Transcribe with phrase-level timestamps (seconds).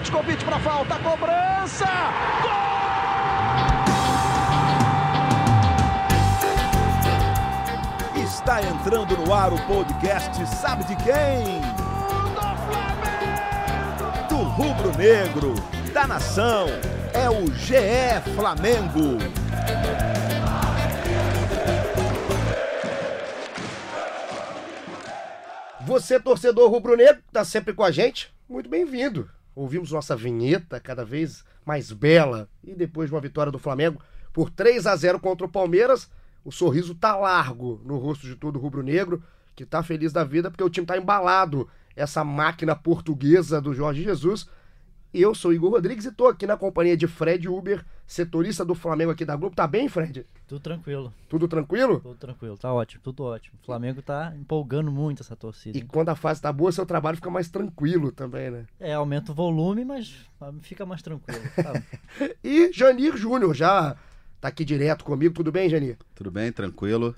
[0.00, 1.86] Petkovic para falta, cobrança!
[2.40, 2.50] Gol!
[8.24, 11.60] Está entrando no ar o podcast Sabe de quem?
[14.26, 15.54] Do rubro negro,
[15.92, 16.68] da nação,
[17.12, 19.18] é o GE Flamengo.
[25.82, 29.28] Você, torcedor rubro-negro, está sempre com a gente, muito bem-vindo.
[29.60, 34.00] Ouvimos nossa vinheta cada vez mais bela e depois de uma vitória do Flamengo
[34.32, 36.10] por 3 a 0 contra o Palmeiras,
[36.42, 39.22] o sorriso tá largo no rosto de todo rubro-negro,
[39.54, 41.68] que tá feliz da vida porque o time tá embalado.
[41.94, 44.48] Essa máquina portuguesa do Jorge Jesus
[45.12, 49.10] eu sou Igor Rodrigues e tô aqui na companhia de Fred Uber, setorista do Flamengo
[49.10, 49.56] aqui da Globo.
[49.56, 50.24] Tá bem, Fred?
[50.46, 51.12] Tudo tranquilo.
[51.28, 52.00] Tudo tranquilo?
[52.00, 53.58] Tudo tranquilo, tá ótimo, tudo ótimo.
[53.62, 55.76] O Flamengo tá empolgando muito essa torcida.
[55.76, 58.66] E quando a fase tá boa, seu trabalho fica mais tranquilo também, né?
[58.78, 60.14] É, aumenta o volume, mas
[60.60, 61.42] fica mais tranquilo.
[61.56, 61.82] Tá?
[62.44, 63.96] e Janir Júnior já
[64.40, 65.34] tá aqui direto comigo.
[65.34, 65.98] Tudo bem, Janir?
[66.14, 67.14] Tudo bem, tranquilo.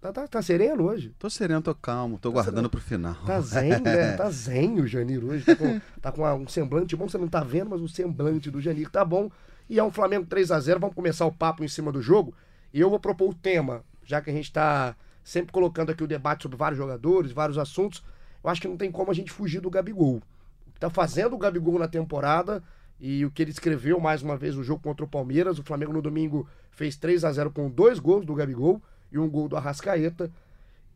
[0.00, 1.14] Tá, tá, tá, sereno hoje?
[1.18, 2.70] Tô sereno, tô calmo, tô tá guardando sereno.
[2.70, 3.14] pro final.
[3.26, 4.16] Tá zen, né?
[4.16, 5.44] Tá zen o Janir hoje.
[5.44, 8.62] Tá com, tá com um semblante bom, você não tá vendo, mas o semblante do
[8.62, 9.30] Janir tá bom.
[9.68, 12.32] E é um Flamengo 3 a 0 Vamos começar o papo em cima do jogo.
[12.72, 16.06] E eu vou propor o tema, já que a gente tá sempre colocando aqui o
[16.06, 18.02] debate sobre vários jogadores, vários assuntos.
[18.42, 20.22] Eu acho que não tem como a gente fugir do Gabigol.
[20.66, 22.62] O que tá fazendo o Gabigol na temporada
[22.98, 25.58] e o que ele escreveu mais uma vez no jogo contra o Palmeiras.
[25.58, 29.28] O Flamengo no domingo fez 3 a 0 com dois gols do Gabigol e um
[29.28, 30.30] gol do Arrascaeta.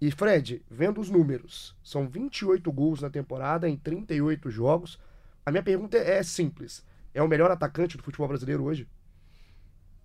[0.01, 4.99] E Fred, vendo os números, são 28 gols na temporada em 38 jogos.
[5.47, 8.89] A minha pergunta é simples: é o melhor atacante do futebol brasileiro hoje?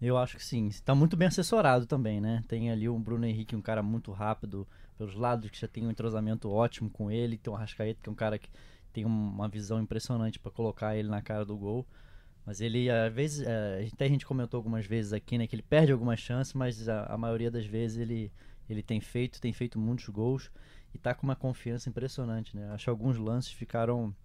[0.02, 0.68] Eu acho que sim.
[0.68, 2.44] Está muito bem assessorado também, né?
[2.48, 4.66] Tem ali o Bruno Henrique, um cara muito rápido
[4.98, 7.38] pelos lados, que já tem um entrosamento ótimo com ele.
[7.38, 8.50] Tem o Arrascaeta, que é um cara que
[8.94, 11.86] tem uma visão impressionante para colocar ele na cara do gol.
[12.46, 15.62] Mas ele, às vezes, é, até a gente comentou algumas vezes aqui, né, que ele
[15.62, 18.32] perde algumas chances, mas a, a, maioria das vezes ele,
[18.70, 20.50] ele tem feito, tem feito muitos gols
[20.94, 22.72] e tá com uma confiança impressionante, né?
[22.72, 24.16] Acho que alguns lances ficaram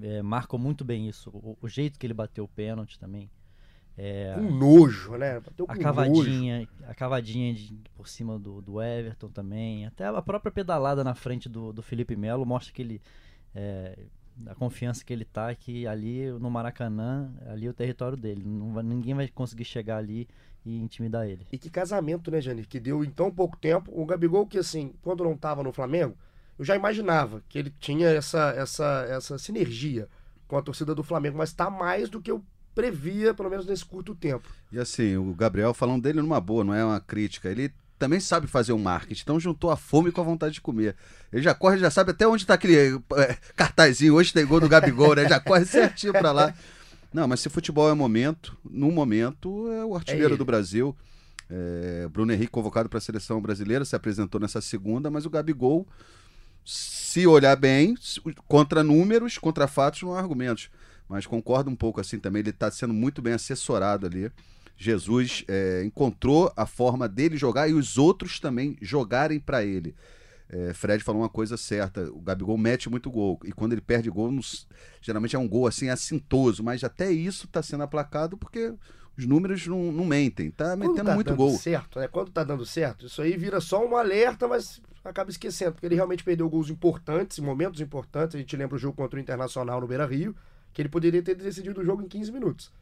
[0.00, 3.30] é, marcam muito bem isso, o, o, jeito que ele bateu o pênalti também.
[3.98, 5.38] É, com nojo, né?
[5.38, 6.70] Bateu com a cavadinha, nojo.
[6.84, 11.48] a cavadinha de, por cima do, do Everton também, até a própria pedalada na frente
[11.48, 13.02] do, do Felipe Melo mostra que ele
[13.54, 13.98] é,
[14.46, 18.42] a confiança que ele tá que ali no Maracanã, ali é o território dele.
[18.72, 20.28] Vai, ninguém vai conseguir chegar ali
[20.64, 21.46] e intimidar ele.
[21.52, 22.64] E que casamento, né, Jani?
[22.64, 23.90] Que deu em tão pouco tempo.
[23.94, 26.16] O Gabigol, que assim, quando não tava no Flamengo,
[26.58, 30.08] eu já imaginava que ele tinha essa, essa, essa sinergia
[30.46, 32.44] com a torcida do Flamengo, mas tá mais do que eu
[32.74, 34.48] previa, pelo menos nesse curto tempo.
[34.70, 37.48] E assim, o Gabriel falando dele numa boa, não é uma crítica.
[37.48, 40.96] Ele também sabe fazer um marketing, então juntou a fome com a vontade de comer.
[41.32, 44.14] Ele já corre, já sabe até onde está aquele é, cartazinho.
[44.14, 45.28] Hoje tem gol do Gabigol, né?
[45.28, 46.54] Já corre certinho para lá.
[47.14, 50.96] Não, mas se futebol é momento, no momento é o artilheiro é do Brasil.
[51.48, 55.86] É, Bruno Henrique convocado para a seleção brasileira, se apresentou nessa segunda, mas o Gabigol,
[56.64, 57.94] se olhar bem,
[58.48, 60.70] contra números, contra fatos, não há argumentos.
[61.08, 64.28] Mas concordo um pouco assim também, ele está sendo muito bem assessorado ali.
[64.82, 69.94] Jesus é, encontrou a forma dele jogar e os outros também jogarem para ele.
[70.48, 73.38] É, Fred falou uma coisa certa: o Gabigol mete muito gol.
[73.44, 74.66] E quando ele perde gol, nos,
[75.00, 78.74] geralmente é um gol assim assintoso, mas até isso está sendo aplacado porque
[79.16, 80.50] os números não, não mentem.
[80.50, 81.56] Tá metendo tá muito gol.
[81.56, 82.08] certo, né?
[82.08, 85.94] Quando tá dando certo, isso aí vira só um alerta, mas acaba esquecendo, porque ele
[85.94, 88.34] realmente perdeu gols importantes, momentos importantes.
[88.34, 90.34] A gente lembra o jogo contra o Internacional no Beira Rio,
[90.72, 92.72] que ele poderia ter decidido o jogo em 15 minutos.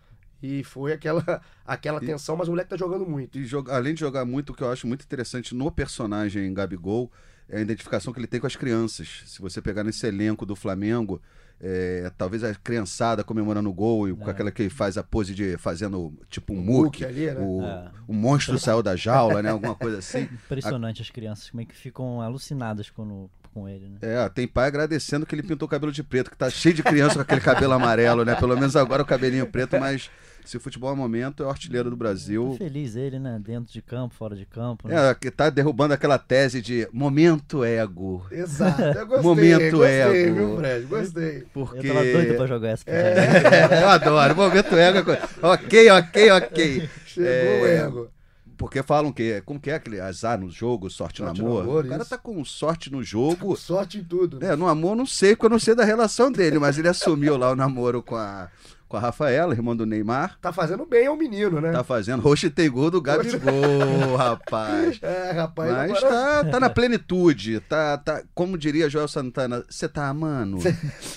[0.43, 1.23] E foi aquela,
[1.67, 3.39] aquela e, tensão, mas o moleque tá jogando muito.
[3.39, 7.11] E joga, além de jogar muito, o que eu acho muito interessante no personagem Gabigol
[7.49, 9.23] é a identificação que ele tem com as crianças.
[9.27, 11.21] Se você pegar nesse elenco do Flamengo,
[11.61, 14.15] é, talvez a criançada comemorando o gol e é.
[14.15, 17.35] com aquela que faz a pose de fazendo tipo um muque, né?
[17.39, 17.91] o, é.
[18.09, 19.51] o monstro saiu da jaula, né?
[19.51, 20.23] Alguma coisa assim.
[20.33, 21.03] Impressionante a...
[21.03, 23.99] as crianças, como é que ficam alucinadas quando com ele, né?
[24.01, 26.83] É, tem pai agradecendo que ele pintou o cabelo de preto, que tá cheio de
[26.83, 28.35] criança com aquele cabelo amarelo, né?
[28.35, 30.11] Pelo menos agora o cabelinho preto, mas
[30.45, 32.51] se o futebol é momento, é o artilheiro do Brasil.
[32.53, 33.41] Tá feliz ele, né?
[33.45, 34.89] Dentro de campo, fora de campo.
[34.89, 35.11] Né?
[35.11, 38.27] É, que tá derrubando aquela tese de momento ego.
[38.31, 39.23] Exato, eu gostei.
[39.23, 40.35] momento gostei, ego.
[40.35, 40.87] Viu, Fred?
[40.87, 41.47] Gostei.
[41.53, 41.89] Porque...
[41.89, 45.13] Eu tava doido pra jogar essa é, Eu adoro, momento ego.
[45.13, 46.89] É ok, ok, ok.
[47.07, 47.63] Chegou é...
[47.63, 48.20] o ego.
[48.61, 51.63] Porque falam que, como que é aquele azar no jogo, sorte, sorte no amor?
[51.63, 52.11] amor o cara isso.
[52.11, 53.57] tá com sorte no jogo.
[53.57, 54.39] sorte em tudo.
[54.39, 54.49] Né?
[54.53, 57.39] É, no amor não sei, porque eu não sei da relação dele, mas ele assumiu
[57.39, 58.51] lá o namoro com a
[58.87, 60.37] com a Rafaela, irmã do Neymar.
[60.43, 61.71] Tá fazendo bem ao menino, né?
[61.71, 62.27] Tá fazendo.
[62.27, 64.99] Hoje tem gol do Gabigol, rapaz.
[65.01, 65.71] É, rapaz.
[65.71, 66.09] Mas agora-
[66.43, 67.61] tá, tá na plenitude.
[67.61, 70.59] Tá, tá, como diria Joel Santana, você tá amando?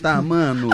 [0.03, 0.69] Tá amando?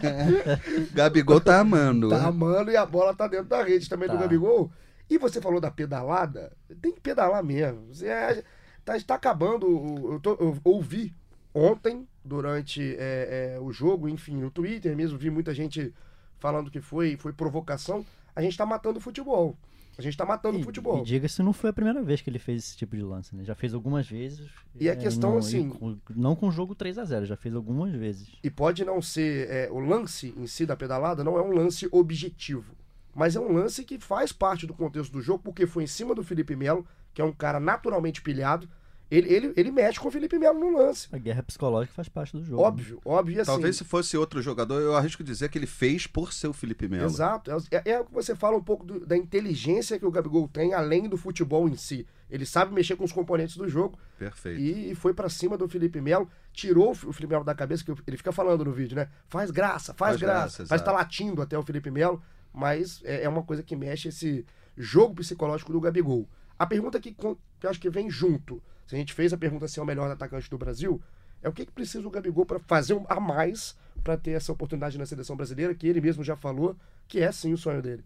[0.92, 2.08] Gabigol tá amando.
[2.08, 4.22] Tá amando e a bola tá dentro da rede também do Tá.
[4.22, 4.70] Gabigol.
[5.08, 7.94] E você falou da pedalada, tem que pedalar mesmo.
[7.94, 8.42] Você é-
[8.84, 9.66] tá, está acabando.
[9.68, 11.14] o- Eu, tô- eu ouvi
[11.54, 15.94] ontem, durante é, é, o jogo, enfim, no Twitter mesmo, vi muita gente
[16.38, 18.04] falando que foi, foi provocação.
[18.34, 19.56] A gente tá matando o futebol.
[19.98, 20.98] A gente tá matando o E, futebol.
[21.00, 23.42] e diga-se, não foi a primeira vez que ele fez esse tipo de lance, né?
[23.44, 24.46] Já fez algumas vezes.
[24.78, 27.34] E a é, questão, não, assim- com- não com o jogo 3 a 0 já
[27.36, 28.28] fez algumas vezes.
[28.44, 29.48] E pode não ser.
[29.48, 32.74] é, o lance em si da pedalada não é um lance objetivo.
[33.16, 36.14] Mas é um lance que faz parte do contexto do jogo, porque foi em cima
[36.14, 38.68] do Felipe Melo, que é um cara naturalmente pilhado.
[39.08, 41.06] Ele, ele, ele mexe com o Felipe Melo no lance.
[41.12, 42.60] A guerra psicológica faz parte do jogo.
[42.60, 42.66] né?
[42.66, 43.36] Óbvio, óbvio.
[43.36, 46.48] E assim, Talvez se fosse outro jogador, eu arrisco dizer que ele fez por ser
[46.48, 47.04] o Felipe Melo.
[47.06, 47.52] Exato.
[47.70, 50.74] É, é o que você fala um pouco do- da inteligência que o Gabigol tem,
[50.74, 52.04] além do futebol em si.
[52.28, 53.96] Ele sabe mexer com os componentes do jogo.
[54.18, 54.60] Perfeito.
[54.60, 57.92] E, e foi pra cima do Felipe Melo, tirou o Felipe Melo da cabeça, que
[58.08, 59.08] ele fica falando no vídeo, né?
[59.28, 60.58] Faz graça, faz, Faz graça.
[60.58, 62.20] graça, Mas tá latindo até o Felipe Melo,
[62.56, 66.26] mas é, é uma coisa que mexe esse jogo psicológico do Gabigol.
[66.58, 69.78] A pergunta que, que acho que vem junto, se a gente fez a pergunta se
[69.78, 71.00] é o melhor atacante do Brasil,
[71.42, 74.96] é o que, que precisa o Gabigol para fazer a mais para ter essa oportunidade
[74.96, 76.74] na seleção brasileira, que ele mesmo já falou
[77.06, 78.02] que é sim o sonho dele.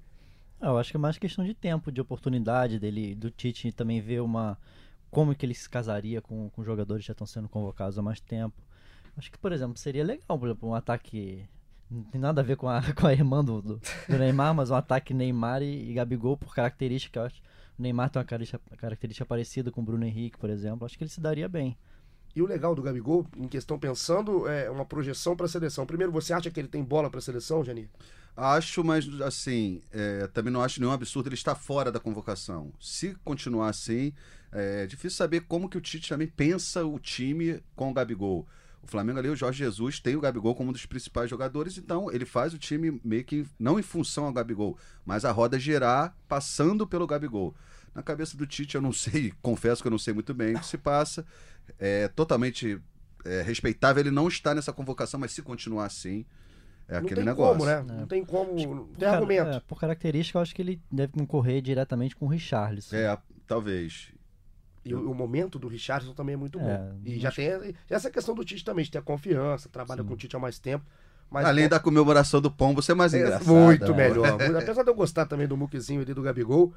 [0.60, 4.00] Ah, Eu acho que é mais questão de tempo, de oportunidade dele, do Tite também
[4.00, 4.58] ver uma
[5.10, 8.20] como que ele se casaria com, com jogadores que já estão sendo convocados há mais
[8.20, 8.60] tempo.
[9.16, 11.48] Acho que, por exemplo, seria legal, por exemplo, um ataque.
[11.90, 14.70] Não tem nada a ver com a, com a irmã do, do, do Neymar, mas
[14.70, 17.18] um ataque Neymar e, e Gabigol por característica.
[17.18, 17.42] Eu acho.
[17.78, 20.86] O Neymar tem uma característica, característica parecida com o Bruno Henrique, por exemplo.
[20.86, 21.76] Acho que ele se daria bem.
[22.34, 25.84] E o legal do Gabigol, em questão pensando, é uma projeção para a seleção.
[25.84, 27.88] Primeiro, você acha que ele tem bola para a seleção, Janir?
[28.36, 32.72] Acho, mas assim, é, também não acho nenhum absurdo ele estar fora da convocação.
[32.78, 34.12] Se continuar assim,
[34.52, 38.46] é difícil saber como que o Tite também pensa o time com o Gabigol.
[38.82, 42.10] O Flamengo ali, o Jorge Jesus, tem o Gabigol como um dos principais jogadores, então
[42.10, 46.16] ele faz o time meio que não em função ao Gabigol, mas a roda girar
[46.26, 47.54] passando pelo Gabigol.
[47.94, 50.60] Na cabeça do Tite, eu não sei, confesso que eu não sei muito bem o
[50.60, 51.26] que se passa.
[51.78, 52.80] É totalmente
[53.24, 56.24] é, respeitável ele não estar nessa convocação, mas se continuar assim,
[56.88, 57.58] é não aquele tem negócio.
[57.58, 57.82] como, né?
[57.82, 58.54] Não tem como.
[58.54, 59.50] Não Por tem argumento.
[59.50, 62.96] é, por característica, eu acho que ele deve concorrer diretamente com o Richarlison.
[62.96, 63.16] É,
[63.46, 64.08] talvez.
[64.84, 67.00] E o, o momento do Richardson também é muito É, bom.
[67.04, 67.50] E já tem
[67.88, 70.08] essa questão do Tite também, de ter a confiança, trabalha Sim.
[70.08, 70.84] com o Tite há mais tempo.
[71.30, 73.46] Mas, Além da comemoração do pombo, você é mais é engraçado.
[73.54, 74.08] muito né?
[74.08, 74.32] melhor.
[74.40, 76.72] muito- apesar de eu gostar também do muquezinho ali do Gabigol.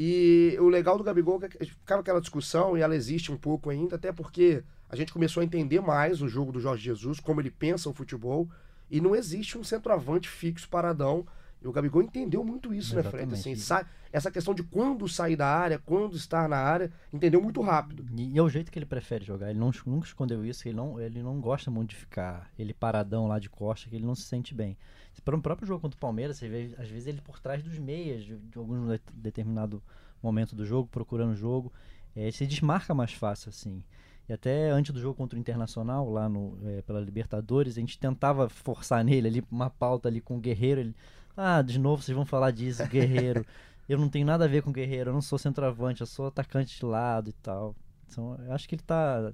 [0.00, 3.68] E o legal do Gabigol é que ficava aquela discussão, e ela existe um pouco
[3.68, 7.40] ainda, até porque a gente começou a entender mais o jogo do Jorge Jesus, como
[7.40, 8.48] ele pensa o futebol,
[8.90, 11.26] e não existe um centroavante fixo paradão.
[11.60, 13.16] E o Gabigol entendeu muito isso, né, Fred?
[13.16, 13.40] Exatamente.
[13.40, 17.60] Assim, sai- essa questão de quando sair da área, quando estar na área, entendeu muito
[17.60, 18.06] rápido.
[18.16, 19.50] E, e é o jeito que ele prefere jogar.
[19.50, 20.68] Ele não, nunca escondeu isso.
[20.68, 24.06] Ele não, ele não gosta muito de ficar ele paradão lá de costa, que ele
[24.06, 24.76] não se sente bem.
[25.24, 27.76] Para um próprio jogo contra o Palmeiras, você vê, às vezes, ele por trás dos
[27.78, 29.82] meias, de, de algum de- determinado
[30.22, 31.72] momento do jogo, procurando o jogo.
[32.14, 33.82] É, ele se desmarca mais fácil, assim.
[34.28, 37.98] E até antes do jogo contra o Internacional, lá no, é, pela Libertadores, a gente
[37.98, 40.80] tentava forçar nele ali uma pauta ali com o Guerreiro.
[40.80, 40.94] Ele,
[41.38, 43.46] ah, de novo vocês vão falar disso, Guerreiro.
[43.88, 46.76] eu não tenho nada a ver com Guerreiro, eu não sou centroavante, eu sou atacante
[46.76, 47.74] de lado e tal.
[48.06, 49.32] Então, eu acho que ele tá.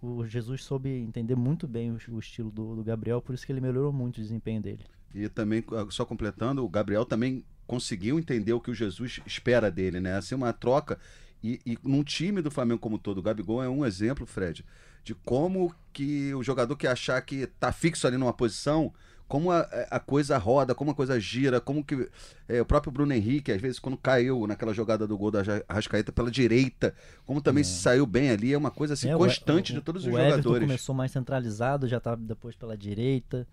[0.00, 3.60] O, Jesus soube entender muito bem o, estilo do, do Gabriel, por isso que ele
[3.60, 4.84] melhorou muito o desempenho dele.
[5.14, 10.00] E também, só completando, o Gabriel também conseguiu entender o que o Jesus espera dele,
[10.00, 10.16] né?
[10.16, 10.98] Assim, uma troca.
[11.42, 14.64] E, e num time do Flamengo como todo, o Gabigol é um exemplo, Fred,
[15.04, 18.92] de como que o jogador que achar que tá fixo ali numa posição,
[19.26, 22.08] como a, a coisa roda, como a coisa gira, como que
[22.48, 26.12] é, o próprio Bruno Henrique, às vezes, quando caiu naquela jogada do gol da Arrascaeta
[26.12, 29.72] pela direita, como também se saiu bem ali, é uma coisa assim É, o- constante
[29.72, 30.62] o- de todos os o Everton jogadores.
[30.66, 33.46] começou mais centralizado, já tá depois pela direita.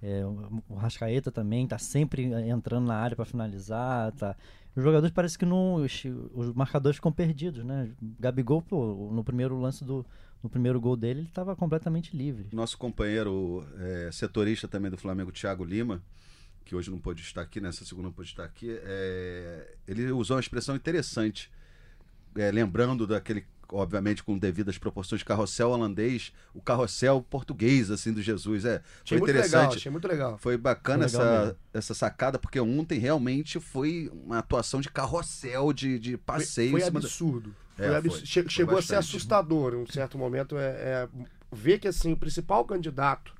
[0.00, 4.12] É, o, o Rascaeta também tá sempre entrando na área para finalizar.
[4.12, 4.36] Tá.
[4.78, 5.74] Os jogadores parece que não.
[5.74, 7.90] Os, os marcadores ficam perdidos, né?
[8.20, 10.06] Gabigol, pô, no primeiro lance do.
[10.40, 12.46] No primeiro gol dele, ele estava completamente livre.
[12.52, 16.00] Nosso companheiro é, setorista também do Flamengo, Thiago Lima,
[16.64, 20.36] que hoje não pôde estar aqui, nessa segunda não pôde estar aqui, é, ele usou
[20.36, 21.50] uma expressão interessante,
[22.36, 28.64] é, lembrando daquele, obviamente, com devidas proporções, carrossel holandês, o carrossel português, assim, do Jesus.
[28.64, 29.60] É, Achei foi muito interessante.
[29.60, 30.38] legal, achei muito legal.
[30.38, 31.58] Foi bacana Foi legal essa, mesmo.
[31.74, 36.70] essa sacada, porque ontem realmente foi uma atuação de carrossel, de, de passeio.
[36.72, 37.54] Foi da- absurdo.
[37.78, 38.16] É, Foi absurdo.
[38.18, 38.26] foi.
[38.26, 39.16] Che- Foi Chegou a ser bastante.
[39.16, 40.56] assustador em um certo momento.
[40.58, 41.08] É, é
[41.52, 43.32] ver que assim, o principal candidato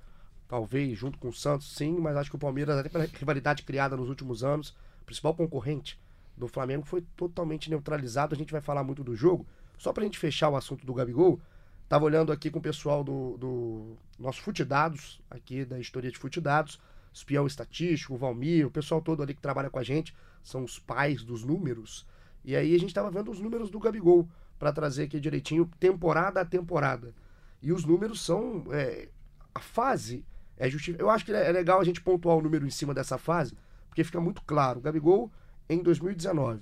[0.48, 3.96] talvez, junto com o Santos, sim, mas acho que o Palmeiras, até pela rivalidade criada
[3.96, 5.98] nos últimos anos, principal concorrente
[6.36, 8.34] do Flamengo foi totalmente neutralizado.
[8.34, 9.46] A gente vai falar muito do jogo.
[9.78, 11.40] Só pra gente fechar o assunto do Gabigol,
[11.88, 16.18] tava olhando aqui com o pessoal do, do nosso Fute Dados, aqui da história de
[16.18, 16.78] Fute Dados,
[17.12, 20.78] espião estatístico, o Valmir, o pessoal todo ali que trabalha com a gente, são os
[20.78, 22.06] pais dos números.
[22.44, 26.40] E aí a gente tava vendo os números do Gabigol para trazer aqui direitinho, temporada
[26.40, 27.14] a temporada.
[27.62, 28.64] E os números são.
[28.70, 29.08] É,
[29.54, 30.24] a fase
[30.56, 31.04] é justificada.
[31.04, 33.56] Eu acho que é legal a gente pontuar o número em cima dessa fase,
[33.88, 34.78] porque fica muito claro.
[34.78, 35.30] O Gabigol,
[35.68, 36.60] em 2019,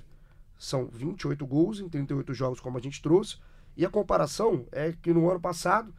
[0.59, 3.37] são 28 gols em 38 jogos, como a gente trouxe.
[3.77, 5.93] E a comparação é que no ano passado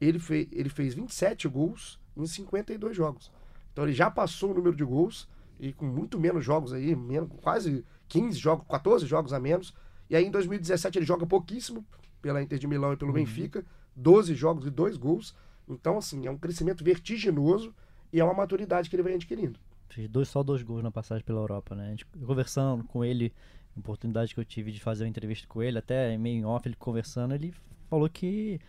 [0.00, 3.32] ele, fez, ele fez 27 gols em 52 jogos.
[3.72, 7.30] Então ele já passou o número de gols e com muito menos jogos aí, menos,
[7.42, 9.74] quase 15 jogos, 14 jogos a menos.
[10.08, 11.84] E aí em 2017 ele joga pouquíssimo
[12.22, 13.16] pela Inter de Milão e pelo uhum.
[13.16, 15.34] Benfica, 12 jogos e 2 gols.
[15.68, 17.74] Então, assim, é um crescimento vertiginoso
[18.12, 19.58] e é uma maturidade que ele vem adquirindo.
[19.88, 21.86] Fiz dois, só dois gols na passagem pela Europa, né?
[21.86, 23.32] A gente, conversando com ele,
[23.78, 26.76] oportunidade que eu tive de fazer uma entrevista com ele, até meio em off, ele
[26.76, 27.54] conversando, ele
[27.88, 28.60] falou que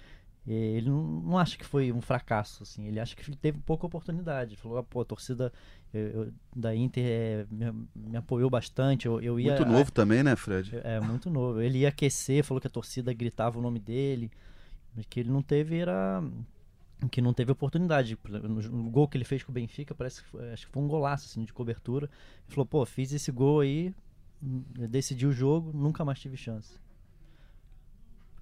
[0.47, 3.85] eh, ele não, não acha que foi um fracasso, assim, ele acha que teve pouca
[3.85, 4.51] oportunidade.
[4.51, 5.51] Ele falou, ah, pô, a torcida
[5.93, 9.05] eu, eu, da Inter é, me, me, apoiou bastante.
[9.05, 10.79] Eu, eu ia, muito novo a, também, né, Fred?
[10.83, 11.61] É, muito novo.
[11.61, 14.31] Ele ia aquecer, falou que a torcida gritava o nome dele,
[15.09, 16.23] que ele não teve era
[17.11, 18.17] que não teve oportunidade.
[18.71, 20.87] No gol que ele fez com o Benfica, parece que foi, acho que foi um
[20.87, 22.09] golaço assim, de cobertura.
[22.45, 23.93] Ele falou, pô, fiz esse gol aí,
[24.41, 26.79] decidi o jogo, nunca mais tive chance.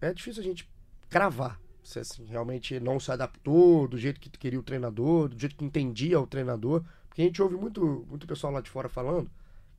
[0.02, 0.70] É difícil a gente
[1.10, 5.56] cravar se assim, realmente não se adaptou do jeito que queria o treinador, do jeito
[5.56, 6.84] que entendia o treinador.
[7.08, 9.30] Porque a gente ouve muito, muito pessoal lá de fora falando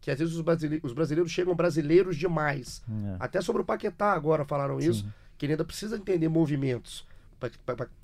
[0.00, 2.82] que às vezes os brasileiros, os brasileiros chegam brasileiros demais.
[2.88, 3.16] É.
[3.18, 4.90] Até sobre o Paquetá agora falaram Sim.
[4.90, 7.04] isso, que ele ainda precisa entender movimentos.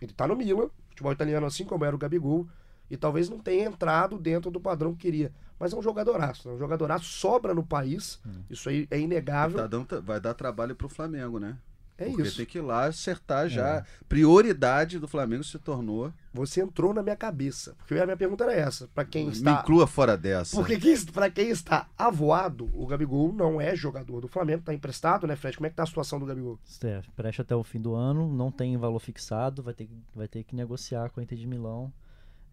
[0.00, 2.48] Ele tá no Milan, futebol italiano assim como era o Gabigol,
[2.92, 5.32] e talvez não tenha entrado dentro do padrão que queria.
[5.58, 8.42] Mas é um jogadoraço, é um jogadoraço, sobra no país, hum.
[8.50, 9.56] isso aí é inegável.
[9.58, 11.56] Tá dando, vai dar trabalho pro Flamengo, né?
[11.96, 12.36] É Porque isso.
[12.36, 13.76] tem que ir lá acertar já.
[13.76, 13.84] É.
[14.08, 16.12] Prioridade do Flamengo se tornou.
[16.34, 17.74] Você entrou na minha cabeça.
[17.78, 18.88] Porque a minha pergunta era essa.
[18.94, 19.52] para quem está.
[19.52, 20.56] Me inclua fora dessa.
[20.56, 20.78] Porque
[21.12, 25.56] para quem está avoado, o Gabigol não é jogador do Flamengo, tá emprestado, né, Fred?
[25.56, 26.58] Como é que tá a situação do Gabigol?
[26.82, 30.42] É, preste até o fim do ano, não tem valor fixado, vai ter, vai ter
[30.42, 31.92] que negociar com a Inter de Milão.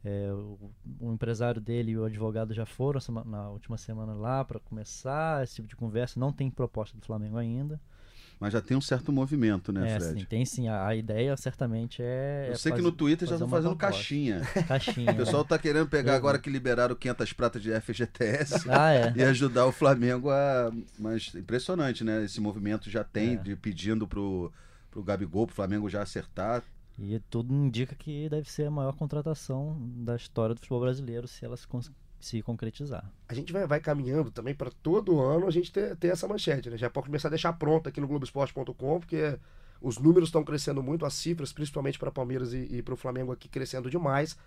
[0.03, 4.59] É, o, o, empresário dele e o advogado já foram na última semana lá para
[4.59, 6.19] começar esse tipo de conversa.
[6.19, 7.79] Não tem proposta do Flamengo ainda.
[8.39, 10.21] Mas já tem um certo movimento, né, é, Fred?
[10.21, 10.69] Sim, tem sim.
[10.69, 12.45] A, a ideia certamente é.
[12.47, 14.41] Eu é sei fazer, que no Twitter já estão fazendo caixinha.
[14.65, 15.11] Caixinha.
[15.11, 19.13] o pessoal está querendo pegar agora que liberaram 500 pratas de FGTS ah, é.
[19.13, 20.71] e ajudar o Flamengo a.
[20.97, 22.23] Mas impressionante, né?
[22.23, 23.35] Esse movimento já tem é.
[23.35, 24.49] de pedindo pro,
[24.89, 26.63] pro Gabigol, pro Flamengo já acertar.
[27.01, 31.45] E tudo indica que deve ser a maior contratação da história do futebol brasileiro se
[31.45, 31.67] ela se
[32.19, 33.09] se concretizar.
[33.27, 36.69] A gente vai, vai caminhando também para todo ano a gente ter, ter essa manchete,
[36.69, 36.77] né?
[36.77, 39.39] Já pode começar a deixar pronta aqui no Globoesporte.com, porque
[39.81, 43.31] os números estão crescendo muito, as cifras, principalmente para Palmeiras e, e para o Flamengo
[43.31, 44.37] aqui, crescendo demais.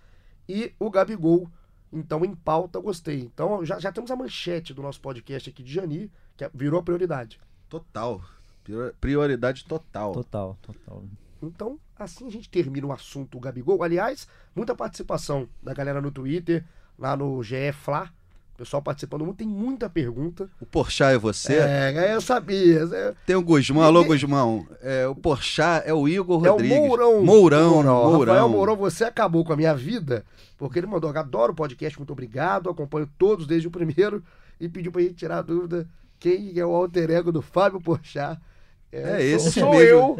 [0.47, 1.49] E o Gabigol,
[1.91, 3.21] então, em pauta, gostei.
[3.21, 6.83] Então, já, já temos a manchete do nosso podcast aqui de Jani, que é, virou
[6.83, 7.39] prioridade.
[7.67, 8.21] Total.
[9.01, 10.13] Prioridade total.
[10.13, 11.03] Total, total.
[11.41, 13.83] Então, assim a gente termina o assunto Gabigol.
[13.83, 16.63] Aliás, muita participação da galera no Twitter
[16.97, 18.09] lá no GE Fla.
[18.53, 20.47] O pessoal participando muito, tem muita pergunta.
[20.61, 21.55] O Porchat é você?
[21.55, 22.87] É, eu sabia.
[23.25, 24.67] Tem o Guzmão, alô Guzmão.
[24.79, 26.77] É, o Porchat é o Igor é Rodrigues.
[26.77, 27.23] o Mourão.
[27.23, 28.11] Mourão, Mourão.
[28.11, 28.33] Mourão.
[28.33, 30.23] Rafael Mourão, você acabou com a minha vida,
[30.55, 34.23] porque ele mandou, adoro o podcast, muito obrigado, acompanho todos desde o primeiro,
[34.59, 38.39] e pediu pra gente tirar a dúvida quem é o alter ego do Fábio Porchat.
[38.93, 40.17] É, é esse sou, sou eu.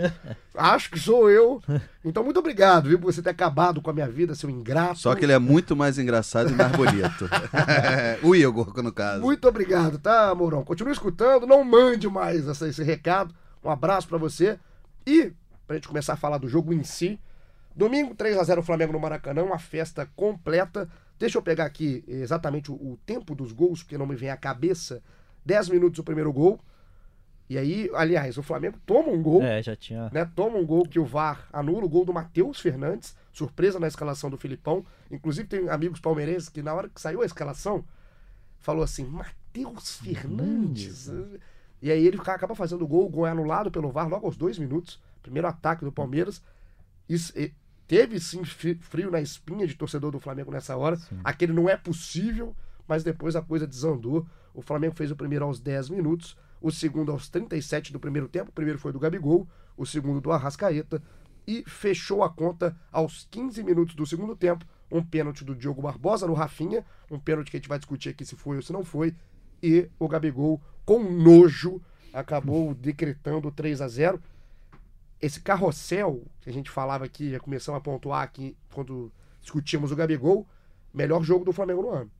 [0.56, 1.62] Acho que sou eu.
[2.03, 4.98] Então, muito obrigado, viu, por você ter acabado com a minha vida, seu ingrato.
[4.98, 7.30] Só que ele é muito mais engraçado e mais bonito.
[8.24, 9.22] o Igor, no caso.
[9.22, 10.63] Muito obrigado, tá, Mourão?
[10.63, 13.34] Continue escutando, não mande mais essa, esse recado.
[13.63, 14.58] Um abraço para você.
[15.06, 15.32] E,
[15.68, 17.20] pra gente começar a falar do jogo em si,
[17.75, 20.89] domingo, 3 a 0 Flamengo no Maracanã, uma festa completa.
[21.20, 24.38] Deixa eu pegar aqui exatamente o, o tempo dos gols, porque não me vem à
[24.38, 25.01] cabeça.
[25.46, 26.60] 10 minutos o primeiro gol.
[27.53, 29.43] E aí, aliás, o Flamengo toma um gol.
[29.43, 30.10] É, já tinha.
[30.12, 33.15] Né, toma um gol que o VAR anula, o gol do Matheus Fernandes.
[33.31, 34.83] Surpresa na escalação do Filipão.
[35.12, 37.86] Inclusive, tem amigos palmeirenses que, na hora que saiu a escalação,
[38.57, 41.12] falou assim: Matheus Fernandes.
[41.79, 44.36] E aí ele acaba fazendo o gol, o gol é anulado pelo VAR logo aos
[44.36, 45.00] dois minutos.
[45.22, 46.41] Primeiro ataque do Palmeiras.
[47.07, 47.31] Isso,
[47.88, 50.95] teve sim frio na espinha de torcedor do Flamengo nessa hora.
[50.95, 51.19] Sim.
[51.24, 52.55] Aquele não é possível,
[52.88, 54.25] mas depois a coisa desandou.
[54.55, 58.50] O Flamengo fez o primeiro aos 10 minutos o segundo aos 37 do primeiro tempo,
[58.50, 61.03] o primeiro foi do Gabigol, o segundo do Arrascaeta,
[61.46, 66.25] e fechou a conta aos 15 minutos do segundo tempo, um pênalti do Diogo Barbosa
[66.25, 68.86] no Rafinha, um pênalti que a gente vai discutir aqui se foi ou se não
[68.86, 69.13] foi,
[69.62, 71.82] e o Gabigol, com nojo,
[72.13, 74.22] acabou decretando 3 a 0
[75.22, 79.98] Esse carrossel que a gente falava aqui, já começamos a pontuar aqui quando discutimos o
[79.98, 80.48] Gabigol,
[80.93, 82.12] melhor jogo do Flamengo no ano.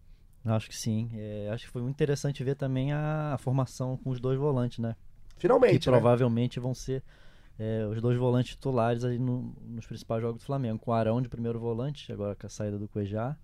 [0.46, 1.10] Acho que sim.
[1.14, 4.80] É, acho que foi muito interessante ver também a, a formação com os dois volantes,
[4.80, 4.96] né?
[5.38, 5.98] Finalmente, que né?
[5.98, 7.04] provavelmente vão ser
[7.58, 10.80] é, os dois volantes titulares aí no- nos principais jogos do Flamengo.
[10.80, 13.38] Com o Arão de primeiro volante, agora com a saída do Cuejá.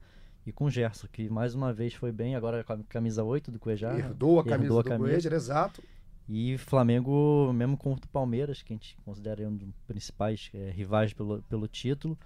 [0.45, 3.51] E com o Gerson, que mais uma vez foi bem, agora com a camisa 8
[3.51, 3.97] do Cuejá.
[3.97, 5.21] Herdou a camisa Herdou a do camisa.
[5.21, 5.83] Coelho, exato.
[6.27, 11.13] E Flamengo, mesmo contra o Palmeiras, que a gente considera um dos principais eh, rivais
[11.13, 12.17] pelo, pelo título,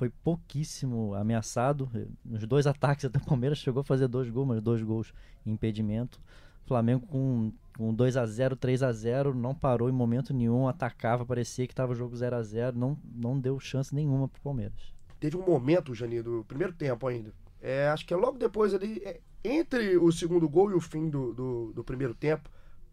[0.00, 1.90] foi pouquíssimo ameaçado.
[2.24, 5.12] Nos dois ataques até o Palmeiras chegou a fazer dois gols, mas dois gols
[5.44, 6.18] em impedimento.
[6.64, 11.26] Flamengo com, com 2 a 0 3 a 0 não parou em momento nenhum, atacava,
[11.26, 14.94] parecia que estava o jogo 0 a 0 não, não deu chance nenhuma pro Palmeiras.
[15.18, 17.34] Teve um momento, Janir, do primeiro tempo ainda.
[17.60, 21.10] É, acho que é logo depois ali, é, entre o segundo gol e o fim
[21.10, 22.48] do, do, do primeiro tempo,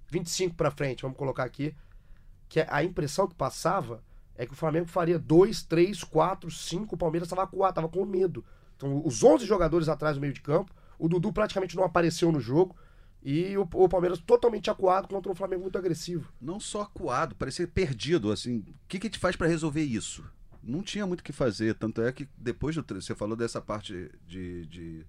[0.10, 1.74] 25 pra frente, vamos colocar aqui,
[2.50, 4.04] que a impressão que passava
[4.38, 8.06] é que o Flamengo faria 2, 3, 4, 5, o Palmeiras estava com, tava com
[8.06, 8.46] medo.
[8.76, 12.40] Então, os 11 jogadores atrás do meio de campo, o Dudu praticamente não apareceu no
[12.40, 12.76] jogo,
[13.24, 16.32] e o, o Palmeiras totalmente acuado contra um Flamengo muito agressivo.
[16.40, 18.60] Não só acuado, parecia perdido, assim.
[18.60, 20.24] O que, que a gente faz pra resolver isso?
[20.64, 24.10] Não tinha muito o que fazer, tanto é que depois do você falou dessa parte
[24.28, 25.06] de, de-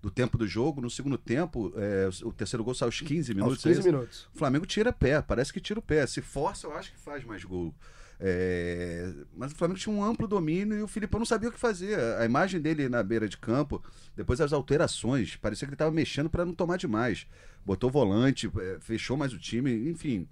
[0.00, 3.56] do tempo do jogo, no segundo tempo, é, o, terceiro gol saiu aos 15 minutos.
[3.56, 3.88] aos 15 é isso?
[3.88, 4.28] minutos.
[4.34, 6.06] O Flamengo tira pé, parece que tira o pé.
[6.06, 7.74] Se força, eu acho que faz mais gol.
[8.22, 11.58] É, Mas o Flamengo tinha um amplo domínio e o Filipão não sabia o que
[11.58, 11.98] fazer.
[12.18, 13.82] A imagem dele na beira de campo,
[14.14, 17.26] depois as alterações, parecia que ele estava mexendo para não tomar demais.
[17.64, 20.28] Botou volante, é, fechou mais o time, enfim.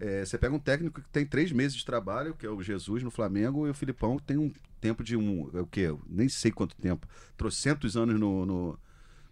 [0.00, 3.02] É, você pega um técnico que tem três meses de trabalho, que é o Jesus
[3.02, 4.50] no Flamengo, e o Filipão tem um
[4.80, 5.50] tempo de um.
[5.54, 5.94] É o quê?
[6.08, 7.06] Nem sei quanto tempo.
[7.36, 8.78] Trocentos anos no, no,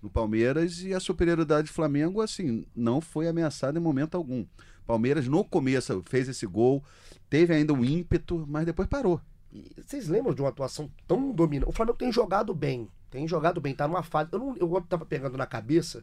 [0.02, 4.44] no Palmeiras e a superioridade do Flamengo, assim, não foi ameaçada em momento algum.
[4.86, 6.84] Palmeiras, no começo, fez esse gol,
[7.28, 9.20] teve ainda um ímpeto, mas depois parou.
[9.52, 11.70] E vocês lembram de uma atuação tão dominante?
[11.70, 12.88] O Flamengo tem jogado bem.
[13.10, 14.30] Tem jogado bem, tá numa fase.
[14.32, 16.02] Eu, não, eu tava pegando na cabeça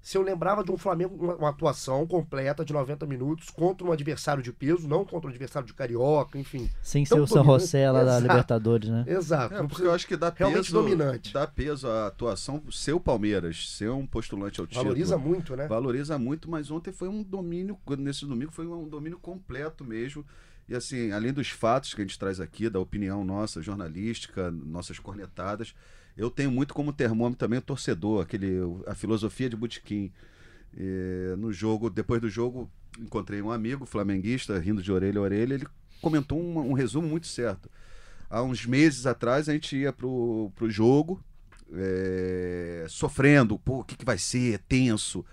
[0.00, 3.92] se eu lembrava de um Flamengo, uma, uma atuação completa de 90 minutos contra um
[3.92, 6.70] adversário de peso, não contra um adversário de carioca, enfim.
[6.80, 7.60] Sem ser o San dominante.
[7.60, 8.18] José lá da.
[8.18, 9.04] Libertadores, né?
[9.06, 9.54] Exato.
[9.54, 11.32] É, porque eu acho que dá realmente peso, dominante.
[11.32, 14.84] dá peso à atuação, ser o Palmeiras, ser um postulante ao título.
[14.84, 15.66] valoriza muito, né?
[15.66, 20.24] Valoriza muito, mas ontem foi um domínio, nesse domingo foi um domínio completo mesmo.
[20.68, 24.98] E assim, além dos fatos que a gente traz aqui, da opinião nossa, jornalística, nossas
[24.98, 25.74] cornetadas,
[26.16, 30.12] eu tenho muito como termômetro também o torcedor, aquele, a filosofia de Botequim.
[30.76, 35.54] E, no jogo, depois do jogo, encontrei um amigo flamenguista, rindo de orelha a orelha,
[35.54, 35.66] ele
[36.02, 37.70] comentou um, um resumo muito certo.
[38.28, 41.22] Há uns meses atrás a gente ia pro, pro jogo,
[41.72, 45.24] é, sofrendo, pô, o que, que vai ser, tenso.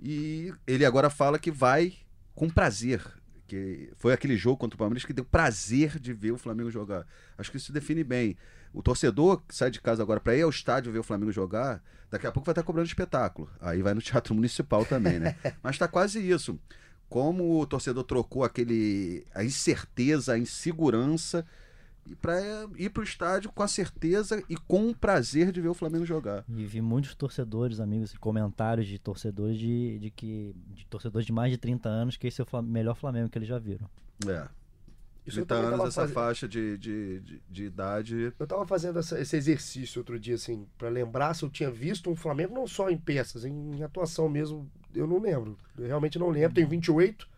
[0.00, 1.94] E ele agora fala que vai
[2.34, 3.02] com prazer.
[3.48, 7.06] Que foi aquele jogo contra o Palmeiras que deu prazer de ver o Flamengo jogar.
[7.36, 8.36] Acho que isso define bem.
[8.72, 11.82] O torcedor que sai de casa agora para ir ao estádio ver o Flamengo jogar,
[12.10, 13.50] daqui a pouco vai estar cobrando espetáculo.
[13.60, 15.34] Aí vai no Teatro Municipal também, né?
[15.62, 16.58] Mas está quase isso.
[17.08, 21.46] Como o torcedor trocou aquele a incerteza, a insegurança
[22.10, 22.38] e para
[22.76, 26.04] ir para o estádio com a certeza e com o prazer de ver o Flamengo
[26.06, 26.44] jogar.
[26.48, 30.54] E vi muitos torcedores, amigos, e comentários de torcedores de, de que.
[30.74, 33.38] de torcedores de mais de 30 anos, que esse é o Flam- melhor Flamengo que
[33.38, 33.88] eles já viram.
[34.26, 34.48] É.
[35.26, 38.32] Isso eu 30 também anos, essa fazendo- faixa de, de, de, de idade.
[38.38, 42.08] Eu tava fazendo essa- esse exercício outro dia, assim, pra lembrar se eu tinha visto
[42.10, 44.70] um Flamengo não só em peças, em, em atuação mesmo.
[44.94, 45.58] Eu não lembro.
[45.76, 46.54] Eu realmente não lembro.
[46.54, 47.28] Tenho 28,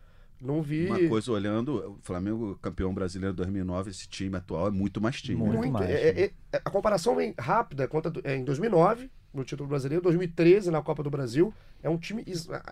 [0.41, 0.87] não vi.
[0.87, 5.37] Uma coisa olhando, o Flamengo campeão brasileiro 2009, esse time atual é muito mais time.
[5.39, 5.53] Muito.
[5.53, 5.59] né?
[5.59, 5.73] Muito.
[5.73, 9.69] mais, É- é- é- a comparação vem rápida conta do- é, em 2009, no título
[9.69, 11.55] brasileiro, 2013 na Copa do Brasil.
[11.83, 12.25] É um time.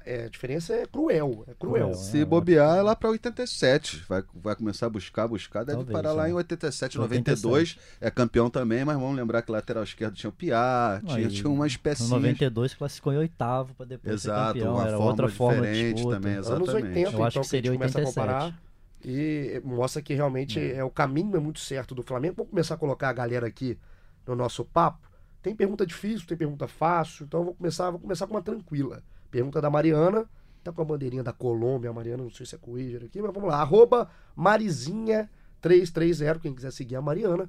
[0.04, 1.44] é, a diferença é cruel.
[1.46, 1.90] É cruel.
[1.90, 1.94] Cruel.
[1.94, 4.04] Se É, bobear, é lá pra 87.
[4.08, 5.64] Vai, vai começar a buscar, buscar.
[5.64, 6.30] Deve Talvez, parar lá é.
[6.30, 7.46] em 87, 87.
[7.46, 7.78] 92.
[8.00, 11.48] É campeão também, mas vamos lembrar que lateral esquerdo tinha o Piá, tinha, Aí, tinha
[11.48, 12.10] umas No pecinhas.
[12.10, 14.74] 92 classificou em oitavo para depois Exato, ser campeão.
[14.74, 16.74] uma Era forma outra forma de diferente também, Anos exatamente.
[16.74, 18.14] 80, Eu então, acho que seria a gente começa a 87.
[18.14, 18.60] comparar.
[19.04, 20.82] E mostra que realmente é.
[20.84, 22.34] o caminho é muito certo do Flamengo.
[22.38, 23.78] Vamos começar a colocar a galera aqui
[24.26, 25.07] no nosso papo.
[25.48, 29.02] Tem pergunta difícil, tem pergunta fácil, então eu vou começar, vou começar com uma tranquila.
[29.30, 30.28] Pergunta da Mariana,
[30.62, 33.32] tá com a bandeirinha da Colômbia, a Mariana, não sei se é Coiger aqui, mas
[33.32, 33.62] vamos lá.
[33.62, 37.48] Arroba Marizinha330, quem quiser seguir a Mariana.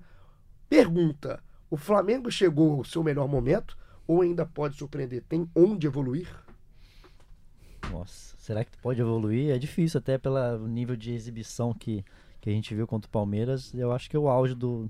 [0.70, 5.22] Pergunta: o Flamengo chegou ao seu melhor momento ou ainda pode surpreender?
[5.28, 6.30] Tem onde evoluir?
[7.92, 9.54] Nossa, será que pode evoluir?
[9.54, 12.06] É difícil, até pelo nível de exibição que,
[12.40, 13.74] que a gente viu contra o Palmeiras.
[13.74, 14.90] Eu acho que o auge do,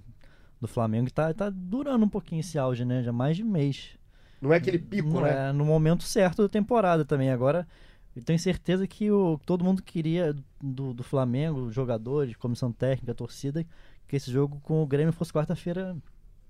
[0.60, 3.02] do Flamengo e tá, tá durando um pouquinho esse auge, né?
[3.04, 3.98] Já mais de mês.
[4.42, 5.50] Não é aquele pico, Não né?
[5.50, 7.30] É no momento certo da temporada também.
[7.30, 7.68] Agora,
[8.16, 13.66] eu tenho certeza que o, todo mundo queria do, do Flamengo, jogadores, comissão técnica, torcida,
[14.08, 15.96] que esse jogo com o Grêmio fosse quarta-feira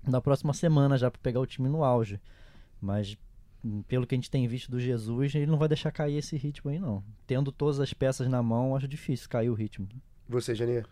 [0.02, 2.20] da próxima semana já para pegar o time no auge.
[2.80, 3.16] Mas
[3.86, 6.70] pelo que a gente tem visto do Jesus, ele não vai deixar cair esse ritmo
[6.70, 7.04] aí não.
[7.26, 9.86] Tendo todas as peças na mão, acho difícil cair o ritmo.
[10.28, 10.86] Você, Janir?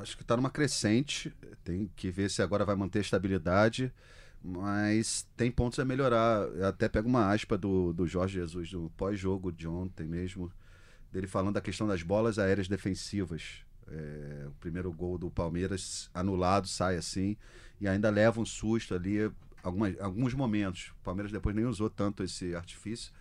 [0.00, 1.34] Acho que tá numa crescente.
[1.62, 3.92] Tem que ver se agora vai manter estabilidade.
[4.42, 6.48] Mas tem pontos a melhorar.
[6.48, 10.50] Eu até pego uma aspa do, do Jorge Jesus, do pós-jogo de ontem mesmo,
[11.12, 13.64] dele falando da questão das bolas aéreas defensivas.
[13.86, 17.36] É, o primeiro gol do Palmeiras anulado sai assim
[17.80, 19.30] e ainda leva um susto ali
[19.62, 20.92] algumas, alguns momentos.
[21.00, 23.12] O Palmeiras depois nem usou tanto esse artifício.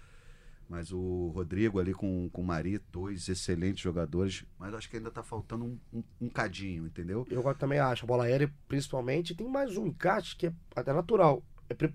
[0.70, 4.46] Mas o Rodrigo ali com, com o Mari, dois excelentes jogadores.
[4.60, 7.26] Mas acho que ainda tá faltando um, um, um cadinho, entendeu?
[7.30, 8.06] Eu também acho.
[8.06, 11.44] A bola aérea, principalmente, tem mais um encaixe que é até natural.
[11.68, 11.92] É pre-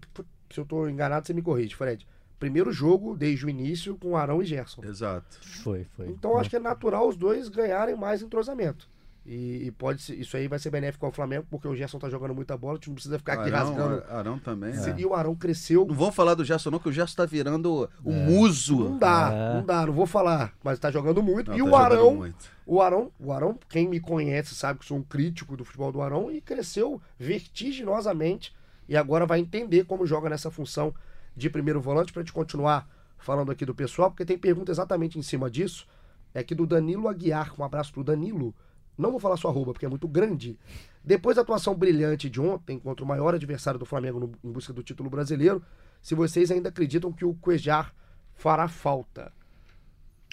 [0.51, 2.05] se eu tô enganado, você me corrige, Fred.
[2.41, 4.83] Primeiro jogo, desde o início, com Arão e Gerson.
[4.85, 5.39] Exato.
[5.63, 6.09] Foi, foi.
[6.09, 8.91] Então acho que é natural os dois ganharem mais entrosamento.
[9.27, 12.11] E, e pode ser, isso aí vai ser benéfico ao Flamengo, porque o Gerson tá
[12.11, 14.05] jogando muita bola, a gente não precisa ficar aqui Arão, rasgando.
[14.11, 14.75] Arão também.
[14.75, 14.95] Se- é.
[14.99, 15.87] E o Arão cresceu.
[15.87, 18.77] Não vamos falar do Gerson, não, que o Gerson tá virando o muso.
[18.91, 19.55] Não dá, É.
[19.55, 21.51] não dá, não vou falar, mas tá jogando muito.
[21.51, 22.51] Não, e tá o Arão, muito.
[22.67, 26.03] o Arão, o Arão, quem me conhece sabe que sou um crítico do futebol do
[26.03, 28.55] Arão e cresceu vertiginosamente
[28.89, 30.95] e agora vai entender como joga nessa função
[31.37, 32.87] de primeiro volante pra gente continuar
[33.19, 35.87] falando aqui do pessoal, porque tem pergunta exatamente em cima disso.
[36.35, 38.55] É aqui do Danilo Aguiar, um abraço pro Danilo.
[38.97, 40.59] Não vou falar sua arroba, porque é muito grande.
[41.05, 44.73] Depois da atuação brilhante de ontem contra o maior adversário do Flamengo no- em busca
[44.73, 45.63] do título brasileiro,
[46.01, 47.95] se vocês ainda acreditam que o Cuejar
[48.35, 49.33] fará falta.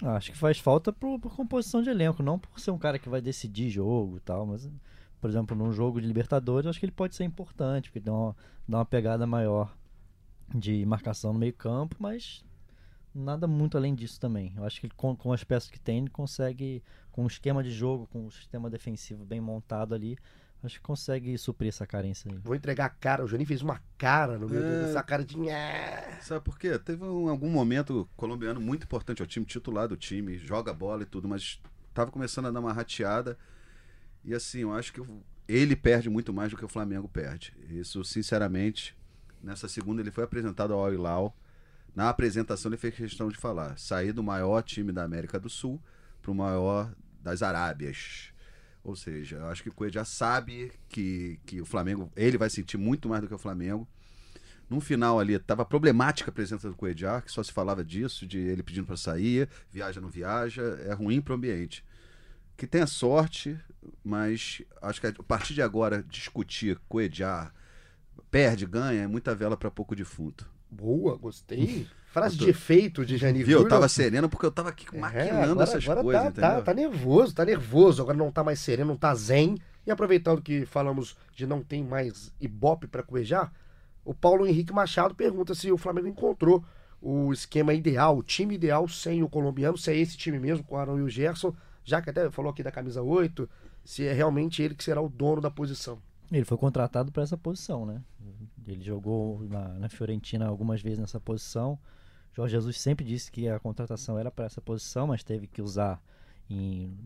[0.02, 2.98] Ah, Acho que faz falta por, por composição de elenco, não por ser um cara
[2.98, 4.68] que vai decidir jogo e tal, mas,
[5.20, 8.36] por exemplo, num jogo de Libertadores, acho que ele pode ser importante, porque dá uma,
[8.68, 9.72] dá uma pegada maior
[10.54, 12.44] de marcação no meio campo, mas
[13.14, 14.52] nada muito além disso também.
[14.56, 17.62] Eu acho que ele, com, com as peças que tem, ele consegue, com um esquema
[17.62, 20.16] de jogo, com um sistema defensivo bem montado ali,
[20.64, 22.38] acho que consegue suprir essa carência aí.
[22.38, 23.24] Vou entregar a cara.
[23.24, 24.82] O Juninho fez uma cara no meio É.
[24.86, 25.36] dessa cara de.
[25.38, 26.18] nhé.
[26.22, 26.78] Sabe por quê?
[26.78, 31.02] Teve um, algum momento colombiano muito importante, é o time titular do time, joga bola
[31.02, 31.60] e tudo, mas
[31.92, 33.36] tava começando a dar uma rateada.
[34.24, 37.52] E assim, eu acho que o- ele perde muito mais do que o Flamengo perde.
[37.68, 38.96] Isso, sinceramente,
[39.42, 41.36] nessa segunda ele foi apresentado ao Al Hilal.
[41.94, 45.80] Na apresentação ele fez questão de falar: sair do maior time da América do Sul
[46.20, 48.32] para o maior das Arábias.
[48.84, 52.50] Ou seja, eu acho que o Coelho já sabe que, que o Flamengo, ele vai
[52.50, 53.86] sentir muito mais do que o Flamengo.
[54.68, 58.38] No final ali, tava problemática a presença do Coedjar, que só se falava disso, de
[58.38, 61.84] ele pedindo para sair, viaja, não viaja, é ruim pro ambiente.
[62.56, 63.58] Que tenha sorte,
[64.02, 67.52] mas acho que a partir de agora discutir Coedjar,
[68.30, 70.50] perde, ganha, é muita vela para pouco defunto.
[70.72, 71.86] Boa, gostei.
[72.06, 73.60] Frase de efeito de Janir Viu?
[73.60, 76.50] Eu tava sereno porque eu tava aqui É, maquinando agora- essas agora coisas, tá, entendeu?
[76.50, 78.02] tá, tá nervoso, tá nervoso.
[78.02, 79.56] Agora não tá mais sereno, não tá zen.
[79.86, 83.52] E aproveitando que falamos de não tem mais ibope pra cuejar,
[84.04, 86.64] o Paulo Henrique Machado pergunta se o Flamengo encontrou
[87.00, 90.76] o esquema ideal, o time ideal sem o colombiano, se é esse time mesmo, com
[90.76, 91.52] o Arão e o Gerson,
[91.84, 93.48] já que até falou aqui da camisa 8,
[93.84, 95.98] se é realmente ele que será o dono da posição.
[96.32, 98.02] Ele foi contratado para essa posição, né?
[98.66, 101.78] Ele jogou na, na Fiorentina algumas vezes nessa posição.
[102.32, 106.02] Jorge Jesus sempre disse que a contratação era para essa posição, mas teve que usar
[106.48, 106.96] em,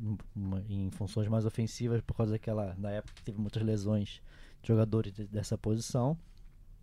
[0.69, 4.23] em funções mais ofensivas por causa daquela da época teve muitas lesões
[4.63, 6.17] de jogadores de- dessa posição.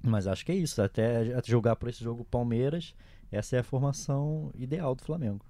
[0.01, 0.81] Mas acho que é isso.
[0.81, 2.93] Até jogar por esse jogo Palmeiras,
[3.31, 5.45] essa é a formação ideal do Flamengo.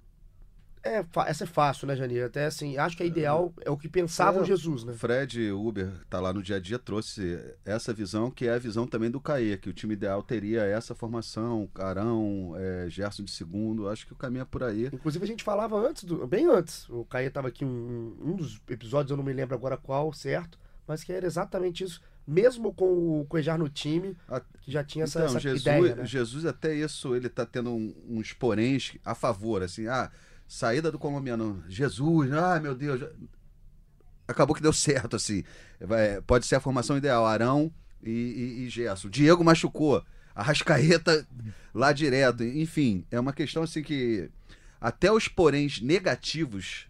[0.86, 2.26] É, essa é fácil, né, Janir?
[2.26, 4.46] Até assim, acho que a ideal é o que pensava o É.
[4.46, 4.92] Jesus, né?
[4.92, 8.58] O Fred Uber tá lá no dia a dia, trouxe essa visão, que é a
[8.60, 13.32] visão também do Caê, que o time ideal teria essa formação, Carão, é, Gerson de
[13.32, 14.88] segundo, acho que o caminho é por aí.
[14.92, 16.90] Inclusive a gente falava antes, do- bem antes.
[16.90, 20.60] O Caê tava aqui um, um dos episódios, eu não me lembro agora qual, certo?
[20.86, 22.02] Mas que era exatamente isso.
[22.28, 24.18] Mesmo com o Cuejar no time,
[24.62, 26.06] que já tinha essa, Então, essa Jesus, ideia, né?
[26.06, 30.10] Jesus até isso, ele tá tendo um- uns poréns a favor, assim, ah,
[30.48, 33.02] saída do colombiano, Jesus, ah, meu Deus,
[34.28, 35.44] acabou que deu certo, assim,
[35.80, 39.10] Vai- pode ser a formação ideal, Arão e, e, e Gerson.
[39.10, 40.04] Diego machucou,
[40.36, 41.28] Arrascaeta
[41.74, 44.30] lá direto, enfim, é uma questão assim que
[44.82, 46.88] até os poréns negativos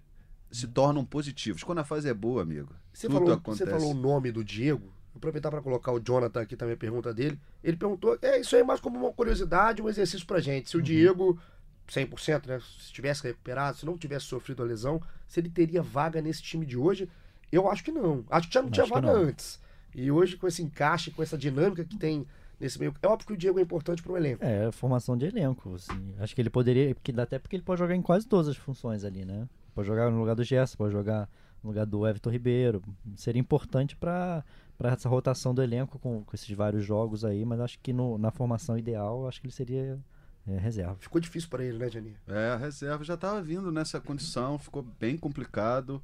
[0.51, 1.63] se tornam positivos.
[1.63, 3.65] Quando a fase é boa, amigo, Você tudo falou, acontece.
[3.65, 4.85] você falou o nome do Diego.
[5.13, 7.39] Vou aproveitar para colocar o Jonathan aqui também a pergunta dele.
[7.63, 10.65] Ele perguntou, é isso aí é mais como uma curiosidade, um exercício pra gente.
[10.65, 10.71] Uhum.
[10.71, 11.39] Se o Diego,
[11.87, 16.21] 100%, né, se tivesse recuperado, se não tivesse sofrido a lesão, se ele teria vaga
[16.21, 17.09] nesse time de hoje?
[17.51, 18.25] Eu acho que não.
[18.29, 19.23] Acho que já não Acho tinha vaga não.
[19.23, 19.59] antes.
[19.93, 22.25] E hoje, com esse encaixe, com essa dinâmica que tem
[22.59, 22.93] nesse meio.
[23.01, 24.43] É óbvio que o Diego é importante para o elenco.
[24.43, 25.75] É, formação de elenco.
[25.75, 26.15] Assim.
[26.19, 26.95] Acho que ele poderia.
[26.95, 29.47] Porque, até porque ele pode jogar em quase todas as funções ali, né?
[29.75, 31.29] Pode jogar no lugar do Gerson, pode jogar
[31.61, 32.81] no lugar do Everton Ribeiro.
[33.15, 34.43] Seria importante para
[34.83, 38.31] essa rotação do elenco com, com, esses vários jogos aí, mas acho que no, na
[38.31, 39.99] formação ideal, acho que ele seria
[40.47, 40.95] é, reserva.
[40.99, 42.15] Ficou difícil para ele, né, Janir?
[42.27, 46.01] É, a reserva já estava vindo nessa condição, ficou bem complicado.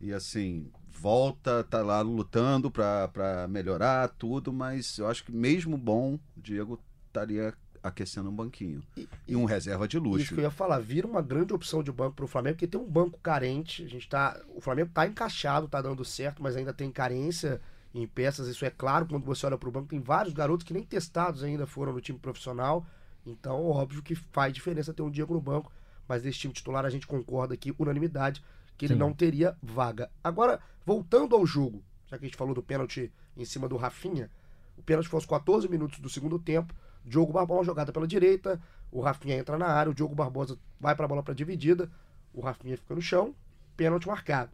[0.00, 6.14] E assim, volta, tá lá lutando para melhorar tudo, mas eu acho que mesmo bom,
[6.36, 8.82] o Diego estaria aquecendo um banquinho.
[8.96, 10.22] E, e, um reserva de luxo.
[10.22, 12.66] Isso que eu ia falar, vira uma grande opção de banco para o Flamengo, porque
[12.66, 13.84] tem um banco carente.
[13.84, 17.60] A gente tá, o Flamengo está encaixado, está dando certo, mas ainda tem carência
[17.94, 18.48] em peças.
[18.48, 19.88] Isso é claro quando você olha para o banco.
[19.88, 22.86] Tem vários garotos que nem testados ainda foram no time profissional.
[23.26, 25.72] Então, óbvio que faz diferença ter um Diego no banco.
[26.08, 28.42] Mas desse time titular a gente concorda aqui, unanimidade,
[28.76, 28.98] que ele Sim.
[28.98, 30.10] não teria vaga.
[30.24, 34.28] Agora, voltando ao jogo, já que a gente falou do pênalti em cima do Rafinha,
[34.76, 36.74] o pênalti foi aos 14 minutos do segundo tempo.
[37.04, 41.04] Diogo Barbosa, jogada pela direita, o Rafinha entra na área, o Diogo Barbosa vai para
[41.04, 41.90] a bola para dividida,
[42.34, 43.34] o Rafinha fica no chão,
[43.76, 44.50] pênalti marcado.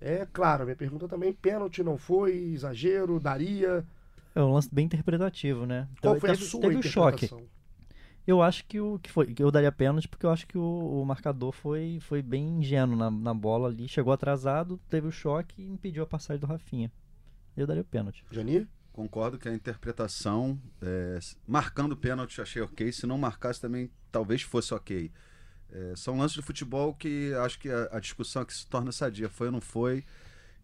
[0.00, 3.86] É claro, minha pergunta também, pênalti não foi, exagero, daria...
[4.34, 5.86] É um lance bem interpretativo, né?
[6.00, 7.30] Qual foi teve, a sua teve o choque.
[8.26, 11.04] Eu acho que o que foi, eu daria pênalti porque eu acho que o, o
[11.04, 15.68] marcador foi, foi bem ingênuo na, na bola ali, chegou atrasado, teve o choque e
[15.68, 16.92] impediu a passagem do Rafinha.
[17.56, 18.24] Eu daria o pênalti.
[18.30, 18.68] Janir?
[18.92, 22.92] Concordo que a interpretação, é, marcando pênalti, achei ok.
[22.92, 25.10] Se não marcasse também, talvez fosse ok.
[25.70, 29.30] É, são lances de futebol que acho que a, a discussão aqui se torna sadia.
[29.30, 30.04] Foi ou não foi?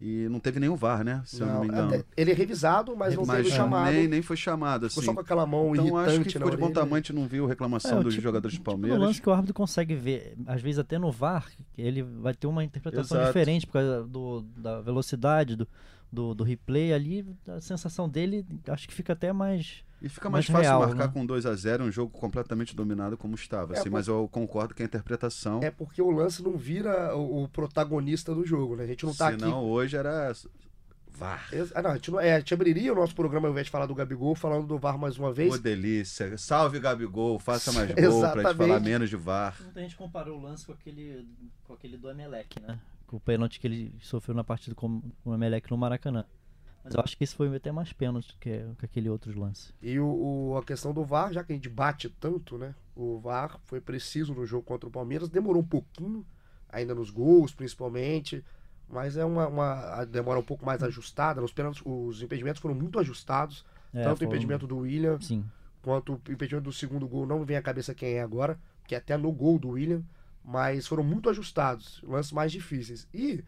[0.01, 1.21] E não teve nenhum VAR, né?
[1.25, 2.05] Se não, eu não me engano.
[2.15, 3.91] Ele é revisado, mas não mas, teve chamado.
[3.91, 5.01] Nem, nem foi chamado, assim.
[5.01, 7.45] Ficou só com aquela mão então, irritante acho que ficou de bom tamanho, não viu
[7.45, 8.97] reclamação é, dos tipo, jogadores de Palmeiras.
[8.97, 12.47] Tipo lance que o árbitro consegue ver, às vezes até no VAR, ele vai ter
[12.47, 13.27] uma interpretação Exato.
[13.27, 15.67] diferente por causa do, da velocidade, do,
[16.09, 20.49] do, do replay ali, a sensação dele, acho que fica até mais e fica mais,
[20.49, 21.13] mais fácil real, marcar né?
[21.13, 23.73] com 2 a 0 um jogo completamente dominado como estava.
[23.73, 23.97] É assim, por...
[23.97, 25.59] Mas eu concordo que a interpretação.
[25.61, 28.83] É porque o lance não vira o, protagonista do jogo, né?
[28.83, 29.67] A gente não tá Senão, aqui.
[29.67, 30.33] hoje era.
[31.11, 31.49] VAR.
[31.75, 33.71] Ah, não, a gente, não, é, a gente abriria o nosso programa ao invés de
[33.71, 35.53] falar do Gabigol, falando do VAR mais uma vez.
[35.53, 36.37] Ô, delícia.
[36.37, 37.37] Salve, Gabigol.
[37.37, 39.57] Faça mais gol pra gente falar menos de VAR.
[39.61, 41.27] Muita gente comparou o lance com aquele,
[41.65, 42.79] com aquele do Emelec, né?
[43.05, 46.23] Com o pênalti que ele sofreu na partida com o Emelec no Maracanã.
[46.83, 49.73] Mas eu acho que esse foi até mais pênalti que, que aquele outro lance.
[49.81, 52.73] E o, o, a questão do VAR, já que a gente bate tanto, né?
[52.95, 56.25] O VAR foi preciso no jogo contra o Palmeiras, demorou um pouquinho,
[56.69, 58.43] ainda nos gols, principalmente.
[58.87, 61.43] Mas é uma, uma demora um pouco mais ajustada.
[61.43, 63.65] Os, pênaltis, os impedimentos foram muito ajustados.
[63.93, 65.43] É, tanto o impedimento do William Sim.
[65.81, 67.25] quanto o impedimento do segundo gol.
[67.25, 70.01] Não me vem à cabeça quem é agora, que é até no gol do William.
[70.43, 73.07] Mas foram muito ajustados, lances mais difíceis.
[73.13, 73.43] E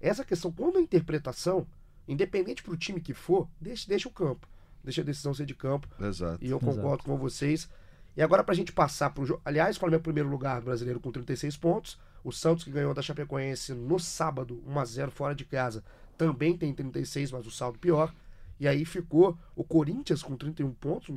[0.00, 1.66] essa questão, quando a interpretação
[2.08, 4.48] Independente pro time que for, deixa, deixa o campo.
[4.82, 5.88] Deixa a decisão ser de campo.
[6.00, 6.38] Exato.
[6.44, 7.04] E eu concordo Exato.
[7.04, 7.68] com vocês.
[8.16, 9.42] E agora pra gente passar pro jogo.
[9.44, 11.98] Aliás, o Flamengo primeiro lugar brasileiro com 36 pontos.
[12.22, 15.84] O Santos, que ganhou da Chapecoense no sábado, 1x0 fora de casa,
[16.16, 18.12] também tem 36, mas o saldo pior.
[18.58, 21.14] E aí ficou o Corinthians com 31 pontos.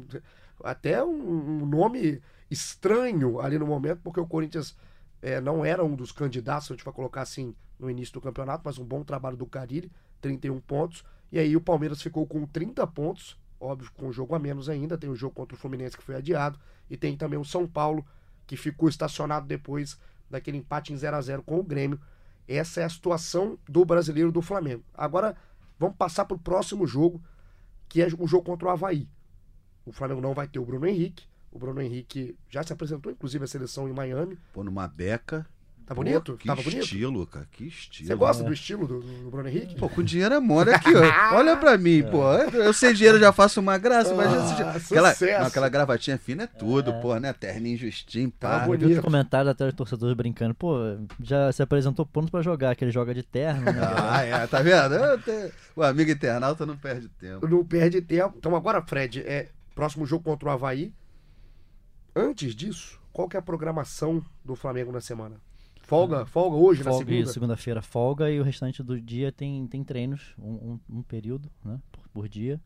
[0.64, 2.22] Até um, um nome
[2.52, 4.76] estranho ali no momento, porque o Corinthians
[5.22, 8.22] é, não era um dos candidatos, se a gente for colocar assim, no início do
[8.22, 9.92] campeonato, mas um bom trabalho do Carilli.
[10.22, 11.04] 31 pontos.
[11.32, 14.98] E aí o Palmeiras ficou com 30 pontos, óbvio, com o jogo a menos ainda.
[14.98, 16.60] Tem o jogo contra o Fluminense que foi adiado.
[16.90, 18.06] E tem também o São Paulo,
[18.48, 22.00] que ficou estacionado depois daquele empate em 0 a 0 com o Grêmio.
[22.48, 24.84] Essa é a situação do brasileiro do Flamengo.
[24.94, 25.36] Agora
[25.78, 27.22] vamos passar para o próximo jogo,
[27.88, 29.08] que é o jogo contra o Havaí.
[29.86, 31.26] O Flamengo não vai ter o Bruno Henrique.
[31.52, 34.38] O Bruno Henrique já se apresentou, inclusive, a seleção em Miami.
[34.54, 35.48] Pô, numa beca.
[35.90, 36.34] Tá bonito?
[36.34, 37.32] Pô, que Tava estilo, bonito?
[37.32, 37.48] cara.
[37.52, 38.08] Que estilo.
[38.08, 38.46] Você gosta é.
[38.46, 39.74] do estilo do, do, Bruno Henrique?
[39.74, 41.02] Pô, com dinheiro é mora aqui, ó.
[41.36, 42.04] Olha pra mim, é.
[42.04, 42.32] pô.
[42.32, 46.48] Eu sei dinheiro, já faço uma graça, mas ah, aquela, não, aquela gravatinha fina é
[46.48, 47.02] tudo, é.
[47.02, 47.34] pô, né?
[47.34, 48.60] Terninho justinho, pá.
[48.60, 49.02] Tá bonito.
[49.02, 50.78] comentário até os torcedores brincando, pô,
[51.24, 53.82] já se apresentou pronto pra jogar, que ele joga de terno, né?
[53.82, 55.18] ah, é, tá vendo?
[55.24, 55.52] Tenho...
[55.76, 57.48] O amigo internauta não perde tempo.
[57.48, 58.36] Não perde tempo.
[58.38, 60.94] Então agora, Fred, é próximo jogo contra o Havaí.
[62.16, 65.49] Antes disso, qual que é a programação do Flamengo na semana?
[65.90, 67.34] Folga, folga hoje folga, na segunda?
[67.34, 71.80] segunda-feira folga e o restante do dia tem, tem treinos, um, um, um período né,
[71.92, 72.62] por, por dia.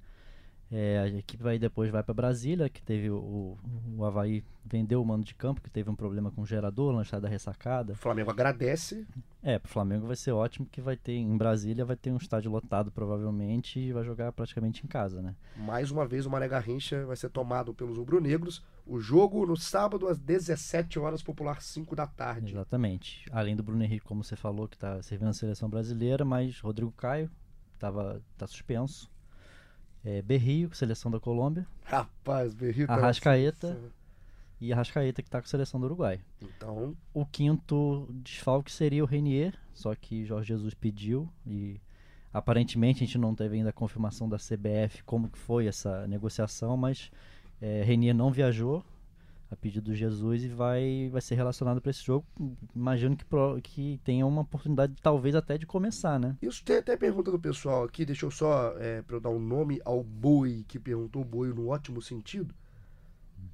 [0.76, 3.56] É, a equipe vai depois vai para Brasília, que teve o,
[3.96, 7.28] o Havaí vendeu o mando de campo, que teve um problema com o gerador estrada
[7.28, 7.94] ressacada.
[7.94, 9.06] O Flamengo agradece.
[9.44, 12.50] É, pro Flamengo vai ser ótimo que vai ter em Brasília vai ter um estádio
[12.50, 15.36] lotado provavelmente e vai jogar praticamente em casa, né?
[15.56, 18.64] Mais uma vez o Mané Garrincha vai ser tomado pelos rubro-negros.
[18.84, 22.54] O jogo no sábado às 17 horas, popular 5 da tarde.
[22.54, 23.26] Exatamente.
[23.32, 26.92] Além do Bruno Henrique, como você falou, que está servindo a seleção brasileira, mas Rodrigo
[26.94, 27.30] Caio
[27.78, 29.13] tava tá suspenso
[30.04, 31.66] É, Berrio, seleção da Colômbia.
[31.84, 32.92] Rapaz, Berrito.
[32.92, 33.78] Arrascaeta.
[34.60, 36.20] E Arrascaeta que tá com a seleção do Uruguai.
[36.42, 41.82] Então, O quinto desfalque seria o Renier, só que Jorge Jesus pediu e
[42.34, 46.78] aparentemente a gente não teve ainda a confirmação da CBF como que foi essa negociação,
[46.78, 47.12] mas
[47.62, 48.84] é, Renier não viajou
[49.54, 52.26] a pedido do Jesus e vai, vai ser relacionado para esse jogo.
[52.76, 56.36] Imagino que, pro- que tenha uma oportunidade talvez até de começar, né?
[56.42, 58.06] isso tem até pergunta do pessoal aqui.
[58.06, 61.50] Deixa eu só, é, pra eu dar um nome ao boi, que perguntou o boi
[61.54, 62.54] no ótimo sentido.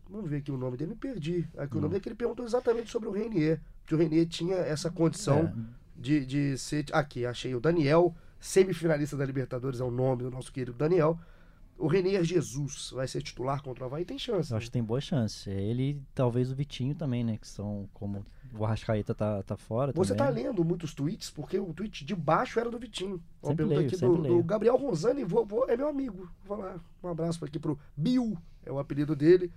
[0.10, 1.48] Vamos ver aqui o nome dele, me perdi.
[1.56, 3.62] Aqui o nome dele que ele perguntou exatamente sobre o Renier.
[3.86, 5.54] Que o Renier tinha essa condição É,
[5.96, 6.86] de, de ser.
[6.92, 11.20] Aqui, achei o Daniel, semifinalista da Libertadores, é o nome do nosso querido Daniel.
[11.80, 14.04] O Renier Jesus vai ser titular contra o Havaí?
[14.04, 14.52] Tem chance.
[14.52, 14.58] eu né?
[14.58, 15.50] acho que tem boa chance.
[15.50, 17.38] É Ele e talvez o Vitinho também, né?
[17.38, 20.44] Que são como o Arrascaeta tá, tá fora Você tá também.
[20.46, 23.22] lendo muitos tweets, porque o tweet de baixo era do Vitinho.
[23.42, 24.44] Uma Sempre leio, aqui do, do.
[24.44, 26.30] Gabriel Rosani, vou, vou- é meu amigo.
[26.44, 29.52] Vou lá, um abraço aqui pro Bill, é o apelido dele.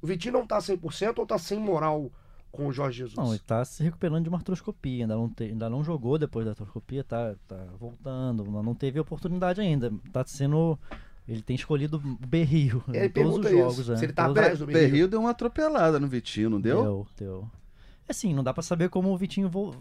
[0.00, 2.12] O Vitinho não tá 100% ou tá sem moral
[2.52, 3.16] com o Jorge Jesus?
[3.16, 6.44] Não, ele tá se recuperando de uma artroscopia, ainda não, te- ainda não jogou depois
[6.44, 9.90] da artroscopia, tá, tá voltando, não teve oportunidade ainda.
[10.12, 10.78] Tá sendo.
[11.26, 13.96] Ele tem escolhido o Berrio Ele em todos os jogos, isso, né?
[13.96, 14.82] se ele tá atrás do Berrio.
[14.90, 16.82] Berrio deu uma atropelada no Vitinho, não deu?
[16.82, 17.50] Deu, deu.
[18.06, 19.74] É Assim, não dá pra saber como o Vitinho vol-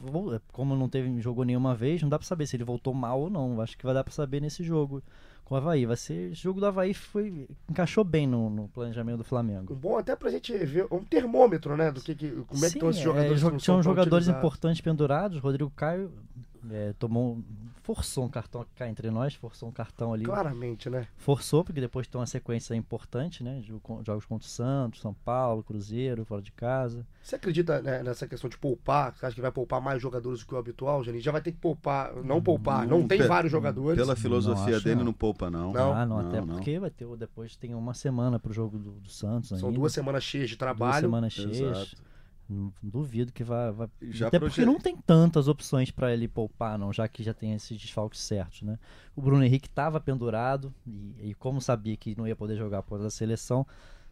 [0.53, 3.29] como não teve jogou nenhuma vez, não dá pra saber se ele voltou mal ou
[3.29, 3.60] não.
[3.60, 5.03] Acho que vai dar pra saber nesse jogo
[5.43, 5.86] com o Havaí.
[5.86, 9.75] Vai ser, esse jogo do Havaí foi encaixou bem no, no planejamento do Flamengo.
[9.75, 11.91] Bom até pra gente ver, um termômetro, né?
[11.91, 13.41] Do que, que como é que estão esses jogadores.
[13.41, 14.39] jo- que não tinham são tão jogadores utilizados.
[14.39, 15.39] importantes pendurados.
[15.41, 16.10] Rodrigo Caio
[16.71, 17.43] é, tomou, um-
[17.82, 20.23] forçou um cartão cá entre nós, forçou um cartão ali.
[20.23, 21.08] Claramente, né?
[21.17, 23.62] Forçou, porque depois tem uma sequência importante, né?
[24.06, 27.06] Jogos contra o Santos, São Paulo, Cruzeiro, fora de casa.
[27.21, 29.15] Você acredita né, nessa questão de poupar?
[29.15, 31.19] Você acha que vai poupar mais jogadores do que o habitual, Jani?
[31.19, 33.97] Já vai ter que poupar, não poupar, não, tem pe- vários jogadores.
[33.97, 35.06] Pela filosofia acho dele, não.
[35.06, 35.13] não.
[35.13, 35.71] poupa, não.
[35.73, 35.93] Não?
[35.93, 36.47] ah, não, não, até não.
[36.56, 39.80] porque vai ter, depois tem uma semana pro jogo do, do Santos São ainda.
[39.80, 41.02] duas semanas cheias de Duas trabalho.
[41.02, 41.60] semanas cheias.
[41.60, 42.12] Exato.
[42.82, 43.71] Duvido que vai.
[43.71, 43.88] vai...
[44.01, 47.53] Já Até porque não tem tantas opções pra ele poupar, não, já que já tem
[47.53, 48.77] esses desfalques certos, né?
[49.15, 53.01] O Bruno Henrique estava pendurado e, e como sabia que não ia poder jogar após
[53.03, 53.65] a seleção,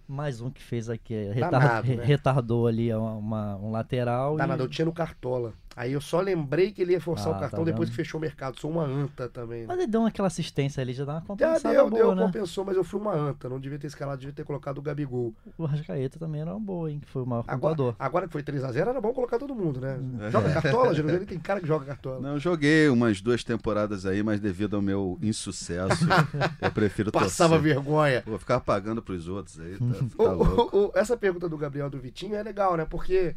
[0.08, 2.04] mais um que fez aqui, retar- Danado, né?
[2.04, 4.36] retardou ali uma, uma- um lateral.
[4.38, 5.54] Tá e- eu tinha no Cartola.
[5.76, 8.18] Aí eu só lembrei que ele ia forçar Ah, o cartão tá depois que fechou
[8.18, 8.60] o mercado.
[8.60, 9.66] Sou uma anta também.
[9.66, 12.22] Mas ele deu aquela assistência ali, já dá uma Já compensada deu, boa, deu, né?
[12.26, 13.48] compensou, mas eu fui uma anta.
[13.48, 15.34] Não devia ter escalado, devia ter colocado o Gabigol.
[15.58, 17.00] O Rascaeta também era uma boa, hein?
[17.00, 19.98] Que foi o maior Agora, agora que foi 3x0, era bom colocar todo mundo, né?
[19.98, 20.30] Hum.
[20.30, 20.92] Joga cartola?
[21.00, 22.20] Ele tem cara que joga cartola.
[22.20, 26.06] Não, eu joguei umas duas temporadas aí, mas devido ao meu insucesso,
[26.62, 27.74] eu prefiro Passava torcer.
[27.76, 28.22] vergonha.
[28.24, 29.86] Pô, ficar pagando pros outros aí, tá,
[30.18, 30.78] O- tá louco.
[30.78, 32.86] o- o- essa pergunta do Gabriel do Vitinho é legal, né?
[32.86, 33.36] Porque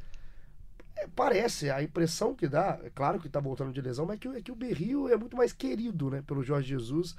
[1.08, 4.28] parece, a impressão que dá, é claro que tá voltando de lesão, mas é que,
[4.28, 6.22] o- é que o Berrio é muito mais querido, né?
[6.22, 7.16] Pelo Jorge Jesus.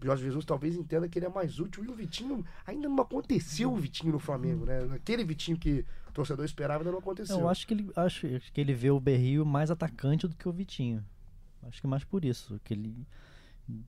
[0.00, 1.84] O Jorge Jesus talvez entenda que ele é mais útil.
[1.84, 4.80] E o Vitinho, ainda não aconteceu o Vitinho no Flamengo, né?
[4.94, 7.38] Aquele Vitinho que o torcedor esperava ainda não aconteceu.
[7.38, 10.52] Eu acho que ele acho que ele vê o Berrio mais atacante do que o
[10.52, 11.02] Vitinho.
[11.62, 13.06] Acho que mais por isso, que ele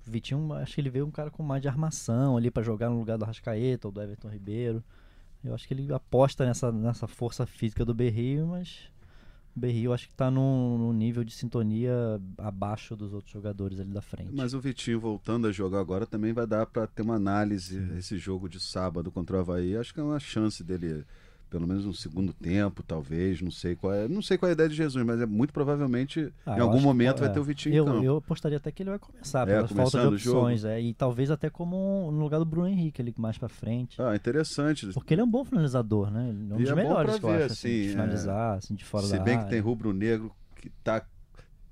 [0.06, 2.98] Vitinho, acho que ele vê um cara com mais de armação ali pra jogar no
[2.98, 4.82] lugar do Arrascaeta ou do Everton Ribeiro.
[5.44, 8.90] Eu acho que ele aposta nessa, nessa força física do Berrio, mas
[9.56, 14.02] Berrio acho que tá num, num nível de sintonia abaixo dos outros jogadores ali da
[14.02, 14.30] frente.
[14.34, 18.18] Mas o Vitinho voltando a jogar agora também vai dar pra ter uma análise esse
[18.18, 19.74] jogo de sábado contra o Havaí.
[19.74, 21.04] Acho que é uma chance dele,
[21.48, 23.40] pelo menos um segundo tempo, talvez.
[23.40, 24.08] Não sei qual é.
[24.08, 26.62] Não sei qual é a ideia de Jesus, mas é muito provavelmente Ah, em eu
[26.64, 27.32] algum acho que momento pô- vai é.
[27.32, 28.04] ter o Vitinho eu, em campo.
[28.04, 30.64] eu apostaria até que ele vai começar, É, pela falta de opções.
[30.64, 34.00] É, e talvez até como no lugar do Bruno Henrique, ali mais pra frente.
[34.02, 34.86] Ah, interessante.
[34.92, 36.28] Porque ele é um bom finalizador, né?
[36.28, 37.82] Ele é um E dos é bom melhores pra que eu ver, acho, assim, assim,
[37.82, 37.90] de é.
[37.92, 41.04] finalizar, assim, de fora Se da bem que tem rubro-negro que tá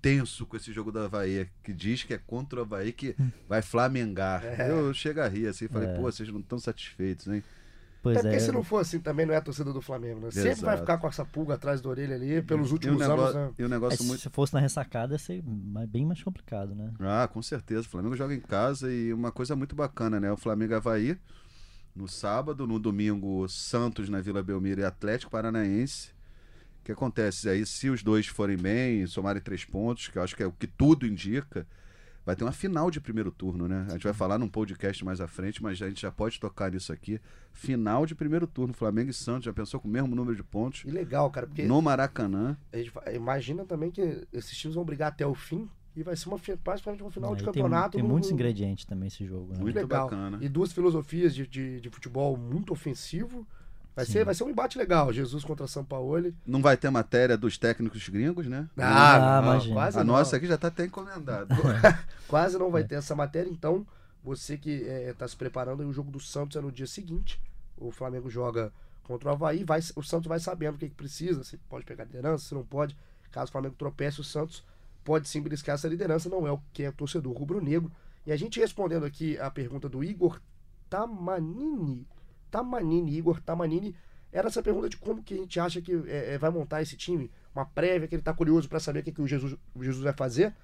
[0.01, 3.17] tenso com esse jogo do Havaí, que diz que é contra o Havaí que
[3.49, 4.43] vai flamengar.
[4.61, 5.95] Eu chego a rir assim, falei, É.
[5.95, 7.43] pô, vocês não estão satisfeitos, hein?
[8.05, 8.47] Pois Até porque é.
[8.47, 10.31] se não for assim, também não é a torcida do Flamengo, né?
[10.31, 13.39] Sempre vai ficar com essa pulga atrás da orelha ali pelos E o últimos negócio,
[13.39, 13.55] anos, né?
[13.59, 14.21] e o É, negócio muito.
[14.21, 15.43] Se fosse na ressacada, ia ser
[15.89, 16.93] bem mais complicado, né?
[17.01, 17.81] Ah, com certeza.
[17.81, 20.31] O Flamengo joga em casa e uma coisa muito bacana, né?
[20.31, 21.19] O Flamengo e Havaí
[21.97, 26.11] no sábado, no domingo, Santos na Vila Belmiro e Atlético Paranaense.
[26.81, 27.65] O que acontece aí?
[27.65, 30.67] Se os dois forem bem, somarem três pontos, que eu acho que é o que
[30.67, 31.67] tudo indica,
[32.25, 33.85] vai ter uma final de primeiro turno, né?
[33.89, 36.71] A gente vai falar num podcast mais à frente, mas a gente já pode tocar
[36.71, 37.21] nisso aqui.
[37.53, 40.83] Final de primeiro turno, Flamengo e Santos, já pensou com o mesmo número de pontos?
[40.87, 42.57] E legal, cara, porque No Maracanã.
[43.15, 47.03] imagina também que esses times vão brigar até o fim e vai ser uma, praticamente
[47.03, 47.93] uma final É, de tem, campeonato.
[47.93, 49.59] tem no- muitos ingredientes também esse jogo, né?
[49.61, 50.05] Muito legal.
[50.09, 50.39] bacana.
[50.41, 53.47] E duas filosofias de, de, de futebol muito ofensivo.
[53.95, 54.13] Vai Sim.
[54.13, 55.13] ser, vai ser um embate legal.
[55.13, 56.35] Jesus contra São Paulo.
[56.45, 58.69] Não vai ter matéria dos técnicos gringos, né?
[58.77, 59.75] Ah, imagina.
[59.75, 60.15] quase A não.
[60.15, 61.55] nossa aqui já tá até encomendada.
[62.27, 63.87] Quase não vai ter essa matéria, então
[64.25, 67.41] Você que está se preparando, o jogo do Santos é no dia seguinte.
[67.77, 68.73] O Flamengo joga
[69.05, 72.05] contra o Havaí, vai, o Santos vai sabendo o que, que precisa, se pode pegar
[72.05, 72.97] liderança, se não pode.
[73.31, 74.65] Caso o Flamengo tropece, o Santos
[75.05, 77.93] pode sim beliscar essa liderança, não é o que é torcedor rubro-negro.
[78.27, 80.41] E a gente respondendo aqui a pergunta do Igor
[80.89, 82.07] Tamanini,
[82.55, 83.97] Tamanini, Igor Tamanini,
[84.33, 86.97] era essa pergunta de como que a gente acha que é, é, vai montar esse
[86.97, 89.83] time, uma prévia, que ele está curioso para saber o que, que o, Jesus, o
[89.83, 90.55] Jesus vai fazer.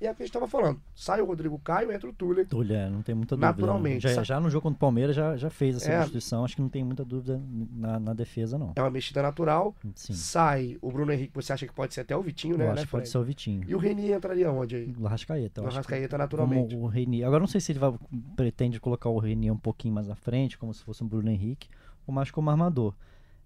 [0.00, 0.80] E é o que a gente estava falando.
[0.94, 2.48] Sai o Rodrigo Caio, entra o Tuller.
[2.48, 3.48] Tuller, é, não tem muita dúvida.
[3.52, 4.08] Naturalmente.
[4.08, 5.96] Já, já, no jogo contra o Palmeiras já, já fez essa É.
[5.98, 7.38] substituição, acho que não tem muita dúvida
[7.70, 8.72] na, na defesa, não.
[8.76, 9.74] É uma mexida natural.
[9.94, 10.14] Sim.
[10.14, 12.64] Sai o Bruno Henrique, você acha que pode ser até o Vitinho, né?
[12.64, 13.62] eu acho né, que pode ser o Vitinho.
[13.68, 14.94] E o Reni entraria onde aí?
[14.98, 15.60] O Arrascaeta.
[15.60, 16.74] eu O acho que- Arrascaeta, como naturalmente.
[16.76, 17.22] o Reni.
[17.22, 17.92] Agora não sei se ele vai,
[18.34, 21.68] pretende colocar o Reni um pouquinho mais à frente, como se fosse um Bruno Henrique,
[22.06, 22.94] ou mais como armador.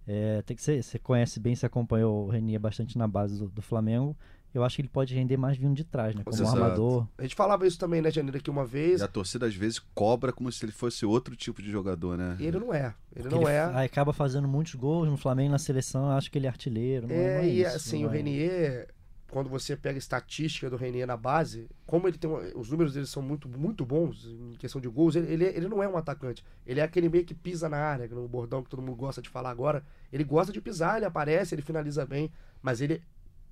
[0.06, 3.48] É, tem que ser, você conhece bem, você acompanhou o Reni bastante na base do,
[3.48, 4.16] do Flamengo.
[4.54, 6.22] Eu acho que ele pode render mais vindo de trás, né?
[6.24, 6.56] Como Exato.
[6.56, 7.08] armador.
[7.18, 9.00] A gente falava isso também, né, Janeiro, aqui uma vez.
[9.00, 12.36] E a torcida às vezes cobra como se ele fosse outro tipo de jogador, né?
[12.38, 12.94] E ele não é.
[13.14, 13.84] Ele Porque não ele é.
[13.84, 16.06] acaba fazendo muitos gols no Flamengo na seleção.
[16.06, 17.08] Eu acho que ele é artilheiro.
[17.08, 18.16] Não é, É, não é e isso, assim, não o é.
[18.16, 18.88] Renier,
[19.30, 22.30] quando você pega a estatística do Renier na base, como ele tem.
[22.54, 25.82] Os números dele são muito, muito bons em questão de gols, ele, ele, ele não
[25.82, 26.44] é um atacante.
[26.64, 29.28] Ele é aquele meio que pisa na área, no bordão que todo mundo gosta de
[29.28, 29.82] falar agora.
[30.12, 32.30] Ele gosta de pisar, ele aparece, ele finaliza bem,
[32.62, 33.02] mas ele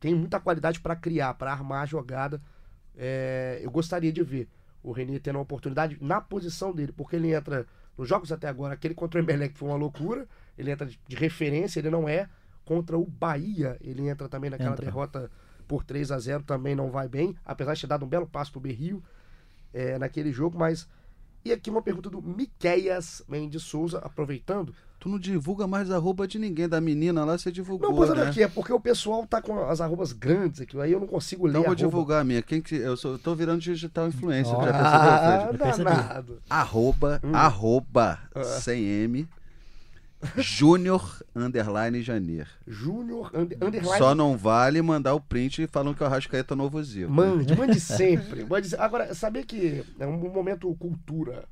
[0.03, 2.42] tem muita qualidade para criar, para armar a jogada.
[2.96, 4.48] É, eu gostaria de ver
[4.82, 7.64] o Renier tendo uma oportunidade na posição dele, porque ele entra
[7.96, 10.26] nos jogos até agora, aquele contra o Emelec foi uma loucura,
[10.59, 12.28] ele entra de, referência, ele não é.
[12.64, 14.84] Contra o Bahia, ele entra também naquela Entra.
[14.84, 15.30] derrota
[15.68, 18.50] por 3 a 0 também não vai bem, apesar de ter dado um belo passo
[18.50, 19.03] pro Berrio
[19.72, 20.88] é, naquele jogo, mas.
[21.45, 24.74] E aqui uma pergunta do Miqueias Mendes Souza, aproveitando.
[25.01, 28.22] Tu não divulga mais arroba de ninguém, da menina lá você divulgou, Não, mas olha
[28.24, 28.30] né?
[28.30, 31.45] aqui, é porque o pessoal tá com as arrobas grandes aqui, aí eu não consigo
[31.45, 31.51] ler.
[31.51, 32.40] Então eu vou divulgar a minha.
[32.40, 34.64] Quem que, eu, sou, eu tô virando digital influencer, Ó.
[34.64, 34.72] já
[35.53, 36.38] percebeu, Ah, danado.
[36.49, 37.34] Arroba, Hum.
[37.34, 38.45] arroba, Ah.
[38.45, 39.28] sem M,
[40.36, 42.48] Júnior, underline, Janeiro.
[42.66, 43.98] Júnior, under- underline.
[43.98, 47.10] Só não vale mandar o print falando que o Arrascaeta é novo Zico.
[47.10, 48.44] Mande, mande sempre.
[48.44, 51.44] Mande Agora, sabia que é um momento cultura.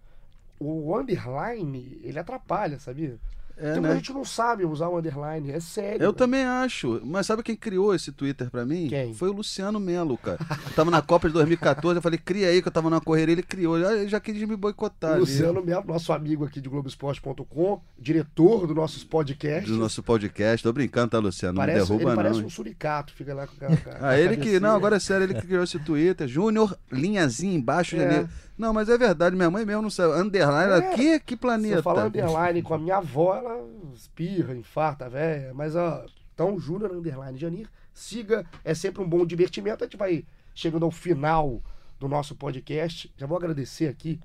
[0.58, 3.18] O underline, ele atrapalha, sabia?
[3.60, 3.80] É, Tem né?
[3.80, 5.98] muita gente não sabe usar o underline, é sério.
[6.02, 6.12] Eu mano.
[6.14, 7.00] também acho.
[7.04, 8.88] Mas sabe quem criou esse Twitter pra mim?
[8.88, 9.12] Quem?
[9.12, 10.38] Foi o Luciano Melo, cara.
[10.66, 13.34] Eu tava na Copa de 2014, eu falei, cria aí que eu tava na correria,
[13.34, 13.78] ele criou.
[13.78, 15.10] Ele já quis me boicotar.
[15.12, 15.20] ali.
[15.20, 19.70] Luciano Melo, nosso amigo aqui de Globoesporte.com, diretor dos nossos podcasts.
[19.70, 20.62] Do nosso podcast.
[20.62, 21.54] Tô brincando, tá, Luciano?
[21.54, 22.46] Não parece, me derruba, ele parece não.
[22.46, 24.58] um suricato, fica lá com a, com a- a Ah, ele que.
[24.60, 26.26] Não, agora é sério, ele que criou esse Twitter.
[26.26, 27.98] Júnior, linhazinha embaixo, É.
[28.00, 28.28] Janeiro.
[28.60, 30.12] Não, mas é verdade, minha mãe mesmo não sabe.
[30.20, 30.94] Underline, É.
[30.94, 31.76] que, que Se planeta?
[31.78, 35.54] eu falar underline com a minha avó, ela espirra, infarta, velho.
[35.54, 36.04] Mas, ó,
[36.34, 39.82] então, Júnior Underline Janir, siga, é sempre um bom divertimento.
[39.82, 41.62] A gente vai chegando ao final
[41.98, 43.10] do nosso podcast.
[43.16, 44.20] Já vou agradecer aqui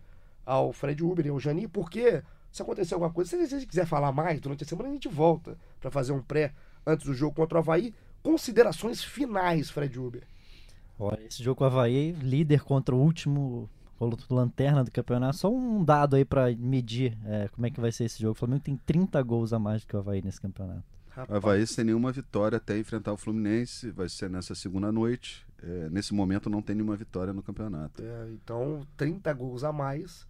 [0.46, 2.22] ao Fred Uber e ao Janir, porque
[2.52, 5.58] se acontecer alguma coisa, se você quiser falar mais durante a semana, a gente volta
[5.80, 6.52] para fazer um pré
[6.86, 7.94] antes do jogo contra o Havaí.
[8.22, 10.24] Considerações finais, Fred Uber.
[11.00, 13.70] Olha, esse jogo com o Havaí, líder contra o último
[14.30, 15.38] lanterna do campeonato.
[15.38, 18.34] Só um dado aí pra medir é, como é que vai ser esse jogo.
[18.34, 20.84] O Flamengo tem 30 gols a mais do que o Havaí nesse campeonato.
[21.30, 23.92] O Havaí sem nenhuma vitória até enfrentar o Fluminense.
[23.92, 25.46] Vai ser nessa segunda noite.
[25.64, 28.04] É, nesse momento não tem nenhuma vitória no campeonato.
[28.04, 30.28] É, então, 30 gols a mais.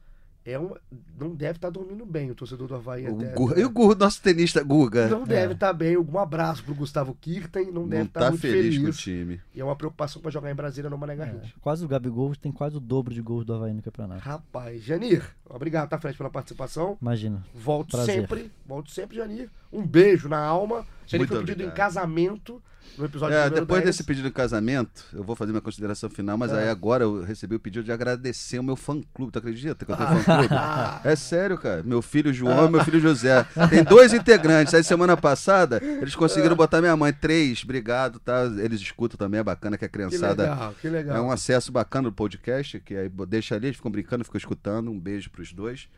[0.48, 0.76] É um,
[1.20, 3.34] não deve estar dormindo bem o torcedor do Havaí O até.
[3.34, 5.08] Gu- E o Gu- nosso tenista Guga?
[5.08, 5.98] Não deve estar bem.
[5.98, 7.72] Um abraço pro Gustavo Kirten.
[7.72, 8.80] Não, deve Não estar tá muito feliz, feliz.
[8.84, 9.42] com o time.
[9.56, 11.54] E é uma preocupação para jogar em Brasília no Mané É, Garrincha.
[11.60, 14.22] quase o Gabigol tem quase o dobro de gols do Havaí no campeonato.
[14.22, 16.96] Rapaz, Janir, obrigado, tá, Fred, pela participação.
[17.02, 17.44] Imagina.
[17.56, 18.16] Volto Prazer.
[18.22, 19.50] sempre, volto sempre, Janir.
[19.72, 20.86] Um beijo na alma.
[21.08, 22.62] Janir Muito foi pedido em casamento
[22.98, 23.86] no episódio É, depois 10.
[23.86, 26.62] desse pedido de casamento, eu vou fazer minha consideração final, mas É.
[26.64, 29.32] aí agora eu recebi o pedido de agradecer o meu fã-clube.
[29.34, 30.16] Tu acredita que eu tenho Ah.
[30.16, 30.50] fã-clube?
[31.12, 31.84] É sério, cara.
[31.84, 33.44] Meu filho João e meu filho José.
[33.70, 34.74] Tem dois integrantes.
[34.74, 37.12] Aí semana passada, eles conseguiram botar minha mãe.
[37.12, 38.46] Três, obrigado, tá?
[38.46, 40.44] Eles escutam também, é bacana que a Que criançada...
[40.44, 41.18] legal, que legal.
[41.18, 44.90] É um acesso bacana do podcast, que aí deixa ali, eles ficam brincando, ficam escutando.
[44.90, 45.90] Um beijo pros dois.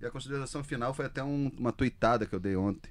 [0.00, 2.90] E a consideração final foi até um- uma tuitada que eu dei ontem.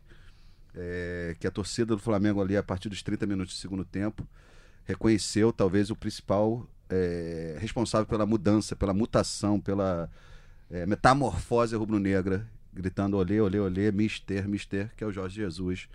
[0.76, 4.28] É, que a torcida do Flamengo ali, a partir dos 30 minutos do segundo tempo,
[4.86, 10.10] reconheceu talvez o principal é, responsável pela mudança, pela mutação, pela
[10.70, 15.88] é, metamorfose rubro-negra, gritando olê, olê, olê, mister, mister, que é o Jorge Jesus.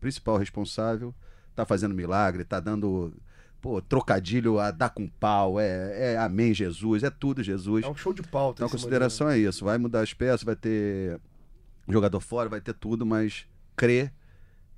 [0.00, 1.14] Principal responsável,
[1.54, 3.12] tá fazendo milagre, tá dando
[3.60, 7.84] pô, trocadilho a dar com pau, é, é amém Jesus, é tudo Jesus.
[7.84, 8.58] É um show de pauta.
[8.58, 11.20] Então a consideração é isso, vai mudar as peças, vai ter
[11.88, 14.10] jogador fora, vai ter tudo, mas crê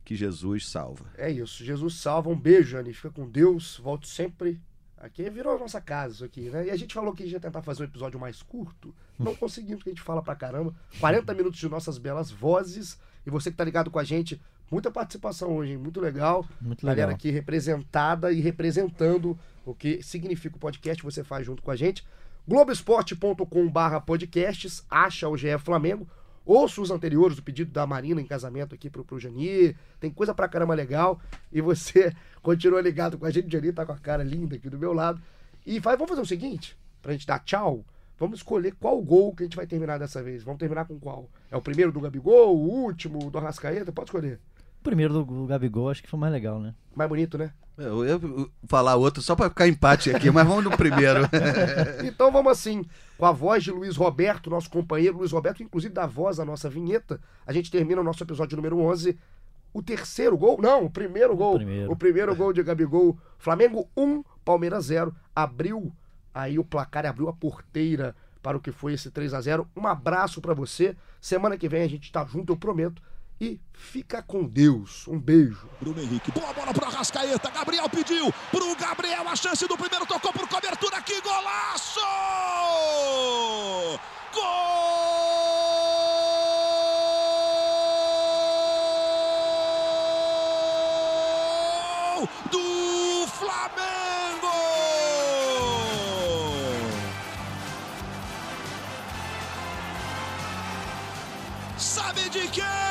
[0.04, 1.06] que Jesus salva.
[1.16, 1.64] É isso.
[1.64, 2.30] Jesus salva.
[2.30, 2.94] Um beijo, Janir.
[2.94, 3.78] Fica com Deus.
[3.78, 4.60] Volto sempre
[5.00, 6.66] Aqui virou a nossa casa isso aqui, né?
[6.66, 8.94] E a gente falou que a gente ia tentar fazer um episódio mais curto.
[9.18, 10.74] Não conseguimos, porque a gente fala pra caramba.
[11.00, 12.98] 40 minutos de nossas belas vozes.
[13.24, 14.38] E você que tá ligado com a gente,
[14.70, 15.78] muita participação hoje, hein?
[15.78, 16.46] Muito legal.
[16.60, 17.16] Muito Galera legal.
[17.16, 22.06] aqui representada e representando o que significa o podcast, você faz junto com a gente.
[22.46, 26.06] Globoesporte.com/barra podcasts, acha o GE Flamengo.
[26.44, 29.76] Ouça os anteriores, o pedido da Marina em casamento aqui pro, pro Janir.
[29.98, 31.20] Tem coisa pra caramba legal.
[31.52, 33.46] E você continua ligado com a gente.
[33.46, 35.20] O Janir tá com a cara linda aqui do meu lado.
[35.64, 37.84] E vai, vamos fazer o seguinte, pra gente dar tchau.
[38.18, 40.42] Vamos escolher qual gol que a gente vai terminar dessa vez.
[40.42, 41.28] Vamos terminar com qual?
[41.50, 43.92] É o primeiro do Gabigol, o último do Arrascaeta?
[43.92, 44.38] Pode escolher.
[44.80, 46.74] O primeiro do, do Gabigol acho que foi mais legal, né?
[46.94, 47.52] Mais bonito, né?
[47.80, 48.20] Eu ia
[48.66, 51.20] falar outro só pra ficar empate aqui, mas vamos no primeiro.
[52.04, 52.84] Então vamos assim,
[53.16, 56.68] com a voz de Luiz Roberto, nosso companheiro Luiz Roberto, inclusive da voz da nossa
[56.68, 59.18] vinheta, a gente termina o nosso episódio número 11.
[59.72, 61.54] O terceiro gol, não, o primeiro gol.
[61.54, 61.90] primeiro.
[61.90, 63.16] O primeiro gol de Gabigol.
[63.38, 65.14] Flamengo 1, Palmeiras 0.
[65.34, 65.92] Abriu
[66.34, 69.86] aí o placar, abriu a porteira para o que foi esse 3 a 0 Um
[69.86, 70.96] abraço para você.
[71.20, 73.00] Semana que vem a gente tá junto, eu prometo.
[73.40, 75.08] E fica com Deus.
[75.08, 75.66] Um beijo.
[75.80, 77.50] Bruno Henrique, boa bola pro Arrascaeta.
[77.50, 81.00] Gabriel pediu pro Gabriel a chance do primeiro, tocou por cobertura.
[81.00, 82.00] Que golaço!
[84.34, 84.68] Gol
[92.52, 94.50] do Flamengo!
[101.78, 102.89] Sabe de quem?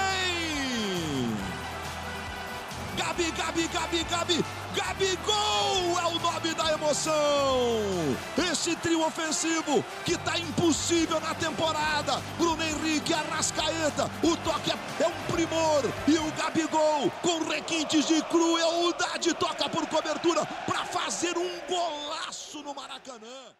[3.19, 8.15] Gabi, Gabi, Gabi, Gabi, Gabigol é o nome da emoção.
[8.49, 12.21] Esse trio ofensivo que tá impossível na temporada.
[12.37, 15.83] Bruno Henrique, Arrascaeta, o toque é um primor.
[16.07, 22.73] E o Gabigol, com requintes de crueldade, toca por cobertura para fazer um golaço no
[22.73, 23.59] Maracanã.